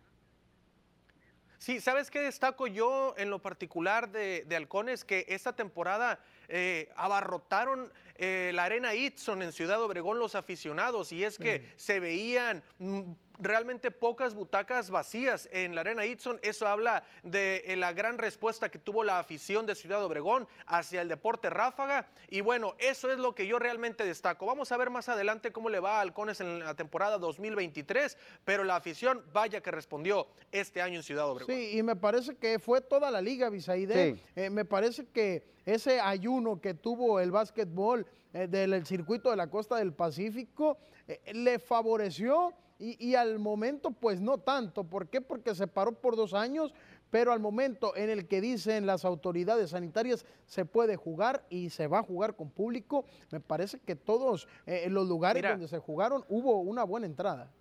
Sí, 1.61 1.79
¿sabes 1.79 2.09
qué 2.09 2.21
destaco 2.21 2.65
yo 2.65 3.13
en 3.17 3.29
lo 3.29 3.37
particular 3.37 4.09
de, 4.09 4.45
de 4.47 4.55
Halcones? 4.55 5.05
Que 5.05 5.27
esta 5.29 5.55
temporada 5.55 6.19
eh, 6.47 6.89
abarrotaron 6.95 7.93
eh, 8.23 8.51
la 8.53 8.65
arena 8.65 8.93
Itson 8.93 9.41
en 9.41 9.51
Ciudad 9.51 9.81
Obregón 9.81 10.19
los 10.19 10.35
aficionados 10.35 11.11
y 11.11 11.23
es 11.23 11.39
que 11.39 11.73
se 11.75 11.99
veían 11.99 12.61
mm, 12.77 13.01
realmente 13.39 13.89
pocas 13.89 14.35
butacas 14.35 14.91
vacías 14.91 15.49
en 15.51 15.73
la 15.73 15.81
arena 15.81 16.05
Itson. 16.05 16.39
Eso 16.43 16.67
habla 16.67 17.03
de 17.23 17.63
eh, 17.65 17.75
la 17.75 17.93
gran 17.93 18.19
respuesta 18.19 18.69
que 18.69 18.77
tuvo 18.77 19.03
la 19.03 19.17
afición 19.17 19.65
de 19.65 19.73
Ciudad 19.73 20.05
Obregón 20.05 20.47
hacia 20.67 21.01
el 21.01 21.07
deporte 21.07 21.49
ráfaga. 21.49 22.09
Y 22.29 22.41
bueno, 22.41 22.75
eso 22.77 23.11
es 23.11 23.17
lo 23.17 23.33
que 23.33 23.47
yo 23.47 23.57
realmente 23.57 24.05
destaco. 24.05 24.45
Vamos 24.45 24.71
a 24.71 24.77
ver 24.77 24.91
más 24.91 25.09
adelante 25.09 25.51
cómo 25.51 25.69
le 25.69 25.79
va 25.79 25.97
a 25.97 26.01
Halcones 26.01 26.41
en 26.41 26.59
la 26.59 26.75
temporada 26.75 27.17
2023, 27.17 28.19
pero 28.45 28.63
la 28.63 28.75
afición, 28.75 29.23
vaya 29.33 29.61
que 29.61 29.71
respondió 29.71 30.27
este 30.51 30.79
año 30.79 30.97
en 30.97 31.03
Ciudad 31.03 31.27
Obregón. 31.27 31.55
Sí, 31.55 31.75
y 31.75 31.81
me 31.81 31.95
parece 31.95 32.35
que 32.35 32.59
fue 32.59 32.81
toda 32.81 33.09
la 33.09 33.19
liga, 33.19 33.49
Bisaide. 33.49 34.21
me 34.51 34.63
parece 34.63 35.07
que 35.07 35.43
ese 35.65 35.99
ayuno 35.99 36.59
que 36.59 36.73
tuvo 36.73 37.19
el 37.19 37.31
básquetbol 37.31 38.05
eh, 38.33 38.47
del 38.47 38.85
circuito 38.85 39.29
de 39.29 39.35
la 39.35 39.47
costa 39.47 39.77
del 39.77 39.93
Pacífico 39.93 40.77
eh, 41.07 41.33
le 41.33 41.59
favoreció 41.59 42.53
y, 42.83 43.13
al 43.13 43.37
momento 43.37 43.91
pues 43.91 44.19
no 44.21 44.39
tanto. 44.39 44.83
¿Por 44.83 45.07
qué? 45.07 45.21
Porque 45.21 45.53
se 45.53 45.67
paró 45.67 45.91
por 45.91 46.15
dos 46.15 46.33
años, 46.33 46.73
pero 47.11 47.31
al 47.31 47.39
momento 47.39 47.95
en 47.95 48.09
el 48.09 48.27
que 48.27 48.41
dicen 48.41 48.87
las 48.87 49.05
autoridades 49.05 49.69
sanitarias 49.69 50.25
se 50.47 50.65
puede 50.65 50.95
jugar 50.95 51.45
y 51.49 51.69
se 51.69 51.85
va 51.85 51.99
a 51.99 52.03
jugar 52.03 52.35
con 52.35 52.49
público, 52.49 53.05
me 53.29 53.39
parece 53.39 53.79
que 53.79 53.95
todos 53.95 54.47
eh, 54.65 54.87
los 54.89 55.07
lugares 55.07 55.43
donde 55.43 55.67
se 55.67 55.77
jugaron 55.77 56.25
hubo 56.27 56.59
una 56.61 56.83
buena 56.83 57.05
entrada 57.05 57.51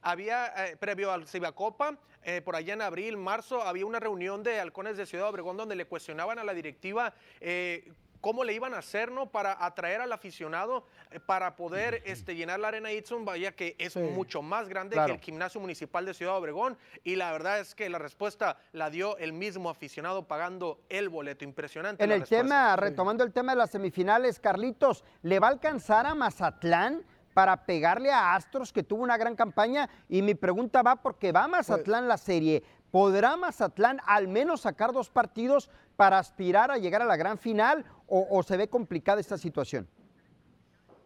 había, 0.00 0.52
previo 0.78 1.10
al 1.12 1.26
Cibacopa, 1.26 1.98
eh, 2.22 2.42
por 2.42 2.56
allá 2.56 2.74
en 2.74 2.82
abril, 2.82 3.16
marzo, 3.16 3.62
había 3.62 3.86
una 3.86 4.00
reunión 4.00 4.42
de 4.42 4.60
halcones 4.60 4.96
de 4.96 5.06
Ciudad 5.06 5.28
Obregón 5.28 5.56
donde 5.56 5.76
le 5.76 5.86
cuestionaban 5.86 6.38
a 6.38 6.44
la 6.44 6.52
directiva 6.52 7.14
eh, 7.40 7.90
cómo 8.20 8.44
le 8.44 8.52
iban 8.52 8.74
a 8.74 8.78
hacer, 8.78 9.10
¿no? 9.10 9.26
Para 9.30 9.64
atraer 9.64 10.00
al 10.00 10.12
aficionado, 10.12 10.84
eh, 11.10 11.20
para 11.20 11.56
poder 11.56 12.02
este, 12.04 12.34
llenar 12.34 12.60
la 12.60 12.68
arena 12.68 12.92
Itson, 12.92 13.24
vaya 13.24 13.52
que 13.52 13.76
es 13.78 13.96
mucho 13.96 14.42
más 14.42 14.68
grande 14.68 14.96
que 14.96 15.12
el 15.12 15.20
gimnasio 15.20 15.60
municipal 15.60 16.04
de 16.04 16.14
Ciudad 16.14 16.36
Obregón. 16.36 16.76
Y 17.04 17.16
la 17.16 17.32
verdad 17.32 17.60
es 17.60 17.74
que 17.74 17.88
la 17.88 17.98
respuesta 17.98 18.58
la 18.72 18.90
dio 18.90 19.16
el 19.18 19.32
mismo 19.32 19.70
aficionado 19.70 20.26
pagando 20.26 20.80
el 20.88 21.08
boleto. 21.08 21.44
Impresionante. 21.44 22.02
En 22.02 22.12
el 22.12 22.24
tema, 22.24 22.76
retomando 22.76 23.24
el 23.24 23.32
tema 23.32 23.52
de 23.52 23.58
las 23.58 23.70
semifinales, 23.70 24.40
Carlitos, 24.40 25.04
¿le 25.22 25.38
va 25.38 25.48
a 25.48 25.50
alcanzar 25.50 26.06
a 26.06 26.14
Mazatlán? 26.14 27.04
para 27.38 27.64
pegarle 27.64 28.10
a 28.10 28.34
Astros, 28.34 28.72
que 28.72 28.82
tuvo 28.82 29.04
una 29.04 29.16
gran 29.16 29.36
campaña. 29.36 29.88
Y 30.08 30.22
mi 30.22 30.34
pregunta 30.34 30.82
va 30.82 30.96
porque 30.96 31.30
va 31.30 31.46
Mazatlán 31.46 32.08
la 32.08 32.18
serie. 32.18 32.64
¿Podrá 32.90 33.36
Mazatlán 33.36 34.00
al 34.06 34.28
menos 34.28 34.62
sacar 34.62 34.92
dos 34.92 35.10
partidos 35.10 35.68
para 35.96 36.18
aspirar 36.18 36.70
a 36.70 36.78
llegar 36.78 37.02
a 37.02 37.06
la 37.06 37.16
gran 37.16 37.38
final 37.38 37.84
o, 38.06 38.42
se 38.42 38.56
ve 38.56 38.68
complicada 38.68 39.20
esta 39.20 39.36
situación? 39.36 39.88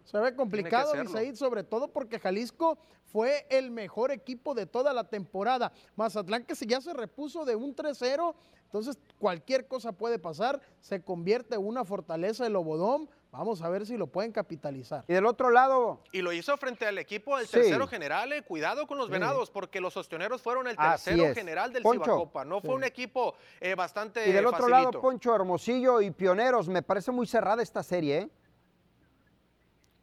Se 0.05 0.18
ve 0.18 0.35
complicado, 0.35 1.01
Isaí, 1.03 1.35
sobre 1.35 1.64
todo 1.64 1.88
porque 1.88 2.18
Jalisco 2.18 2.79
fue 3.05 3.47
el 3.51 3.71
mejor 3.71 4.11
equipo 4.11 4.55
de 4.55 4.66
toda 4.66 4.92
la 4.92 5.05
temporada. 5.05 5.73
Mazatlán 5.97 6.45
que 6.45 6.55
si 6.55 6.66
ya 6.66 6.81
se 6.81 6.92
repuso 6.92 7.45
de 7.45 7.57
un 7.57 7.75
3-0, 7.75 8.35
entonces 8.64 8.99
cualquier 9.18 9.66
cosa 9.66 9.92
puede 9.92 10.18
pasar, 10.18 10.61
se 10.81 11.03
convierte 11.03 11.57
en 11.57 11.66
una 11.66 11.85
fortaleza 11.85 12.45
del 12.45 12.55
Lobodón. 12.55 13.09
Vamos 13.33 13.62
a 13.62 13.68
ver 13.71 13.87
si 13.87 13.97
lo 13.97 14.09
pueden 14.09 14.31
capitalizar. 14.31 15.05
Y 15.09 15.14
del 15.14 15.25
otro 15.25 15.49
lado. 15.49 16.01
Y 16.12 16.21
lo 16.21 16.35
hizo 16.35 16.55
frente 16.59 16.87
al 16.87 16.99
equipo 16.99 17.38
del 17.38 17.49
tercero 17.49 17.87
general. 17.87 18.31
Eh. 18.35 18.42
Cuidado 18.42 18.87
con 18.87 18.99
los 18.99 19.09
venados, 19.09 19.51
porque 19.51 19.81
los 19.81 19.97
ostioneros 19.97 20.42
fueron 20.42 20.68
el 20.68 20.77
tercero 20.77 21.35
general 21.35 21.73
del 21.73 21.83
Cibacopa. 21.83 22.45
No 22.45 22.61
fue 22.61 22.75
un 22.75 22.85
equipo 22.85 23.35
eh, 23.59 23.75
bastante. 23.75 24.29
Y 24.29 24.33
del 24.33 24.45
otro 24.45 24.68
lado, 24.68 24.90
Poncho 25.01 25.35
Hermosillo 25.35 26.03
y 26.03 26.11
Pioneros. 26.11 26.68
Me 26.68 26.83
parece 26.83 27.11
muy 27.11 27.27
cerrada 27.27 27.62
esta 27.62 27.83
serie, 27.83 28.18
¿eh? 28.18 28.31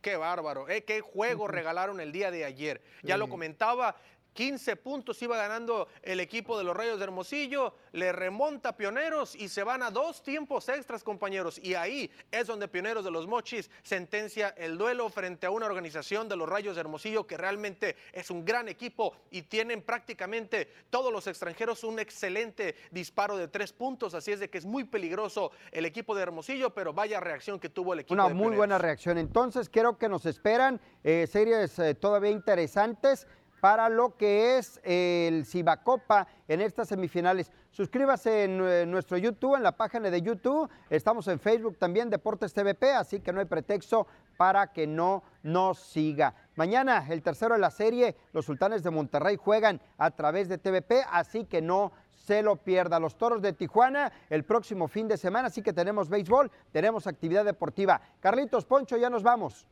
Qué 0.02 0.16
bárbaro, 0.16 0.70
¿eh? 0.70 0.84
qué 0.86 1.02
juego 1.02 1.48
regalaron 1.48 2.00
el 2.00 2.12
día 2.12 2.32
de 2.32 2.46
ayer. 2.46 2.82
Ya 3.04 3.18
lo 3.18 3.30
comentaba, 3.30 3.96
15 4.40 4.78
puntos 4.78 5.22
iba 5.22 5.36
ganando 5.36 5.90
el 6.02 6.22
equipo 6.22 6.58
de 6.58 6.64
los 6.64 6.74
Rayos 6.74 6.98
de 6.98 7.04
Hermosillo, 7.04 7.74
le 7.92 8.14
remonta 8.14 8.78
Pioneros 8.78 9.36
y 9.36 9.50
se 9.50 9.64
van 9.64 9.84
a 9.84 9.92
dos 9.92 10.24
tiempos 10.24 10.70
extras, 10.70 11.04
compañeros. 11.04 11.60
Y 11.62 11.76
ahí 11.76 12.10
es 12.32 12.48
donde 12.48 12.70
Pioneros 12.70 13.04
de 13.04 13.12
los 13.12 13.28
Mochis 13.28 13.70
sentencia 13.84 14.56
el 14.58 14.78
duelo 14.78 15.10
frente 15.10 15.46
a 15.46 15.52
una 15.52 15.66
organización 15.66 16.30
de 16.30 16.38
los 16.38 16.48
Rayos 16.48 16.76
de 16.76 16.80
Hermosillo 16.80 17.28
que 17.28 17.36
realmente 17.36 17.98
es 18.14 18.32
un 18.32 18.46
gran 18.46 18.70
equipo 18.70 19.14
y 19.30 19.42
tienen 19.42 19.82
prácticamente 19.82 20.70
todos 20.90 21.12
los 21.12 21.28
extranjeros 21.28 21.84
un 21.84 22.00
excelente 22.00 22.78
disparo 22.92 23.36
de 23.36 23.50
tres 23.50 23.74
puntos. 23.74 24.14
Así 24.14 24.32
es 24.32 24.40
de 24.40 24.50
que 24.50 24.60
es 24.60 24.66
muy 24.66 24.86
peligroso 24.86 25.52
el 25.74 25.84
equipo 25.84 26.16
de 26.16 26.22
Hermosillo, 26.22 26.74
pero 26.74 26.94
vaya 26.94 27.20
reacción 27.20 27.60
que 27.60 27.68
tuvo 27.68 27.92
el 27.92 28.00
equipo. 28.00 28.14
Una 28.14 28.30
muy 28.30 28.56
buena 28.56 28.78
reacción. 28.78 29.18
Entonces, 29.18 29.68
creo 29.70 29.98
que 29.98 30.08
nos 30.08 30.26
esperan 30.26 30.80
eh, 31.04 31.28
series 31.30 31.78
eh, 31.80 31.94
todavía 31.94 32.32
interesantes 32.32 33.28
para 33.60 33.90
lo 33.90 34.16
que 34.16 34.58
es 34.58 34.80
el 34.84 35.46
Cibacopa 35.46 36.28
en 36.48 36.62
estas 36.62 36.88
semifinales. 36.88 37.52
Suscríbase 37.72 38.46
en, 38.46 38.92
nuestro 38.92 39.18
YouTube, 39.18 39.56
en 39.56 39.64
la 39.64 39.74
página 39.74 40.10
de 40.10 40.22
YouTube. 40.22 40.70
Estamos 40.90 41.28
en 41.28 41.40
Facebook 41.40 41.78
también, 41.78 42.10
Deportes 42.10 42.54
TVP, 42.54 42.92
así 42.94 43.20
que 43.20 43.32
no 43.32 43.40
hay 43.40 43.46
pretexto 43.46 44.08
para 44.38 44.72
que 44.74 44.88
no 44.88 45.24
nos 45.44 45.80
siga. 45.80 46.34
Mañana, 46.56 47.06
el 47.10 47.22
tercero 47.22 47.56
de 47.56 47.62
la 47.62 47.72
serie, 47.72 48.16
los 48.34 48.46
Sultanes 48.46 48.84
de 48.84 48.90
Monterrey 48.90 49.38
juegan 49.38 49.82
a 49.98 50.12
través 50.12 50.50
de 50.50 50.58
TVP, 50.58 51.04
así 51.12 51.46
que 51.46 51.62
no 51.62 51.92
se 52.26 52.42
lo 52.42 52.56
pierda. 52.58 53.00
Los 53.00 53.18
Toros 53.18 53.42
de 53.42 53.54
Tijuana 53.54 54.12
el 54.30 54.44
próximo 54.44 54.88
fin 54.88 55.08
de 55.08 55.18
semana, 55.18 55.48
así 55.48 55.62
que 55.62 55.74
tenemos 55.74 56.10
béisbol, 56.10 56.52
tenemos 56.72 57.08
actividad 57.08 57.46
deportiva. 57.46 58.02
Carlitos 58.20 58.66
Poncho, 58.66 58.98
ya 58.98 59.10
nos 59.10 59.24
vamos. 59.24 59.66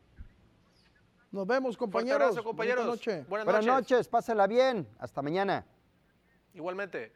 Nos 1.32 1.46
vemos, 1.46 1.76
compañeros. 1.76 2.40
compañeros. 2.42 2.86
Buenas 2.86 3.00
noches. 3.00 3.28
Buenas 3.28 3.66
noches, 3.66 4.08
pásenla 4.08 4.48
bien. 4.48 4.88
Hasta 5.00 5.22
mañana. 5.22 5.66
Igualmente. 6.54 7.12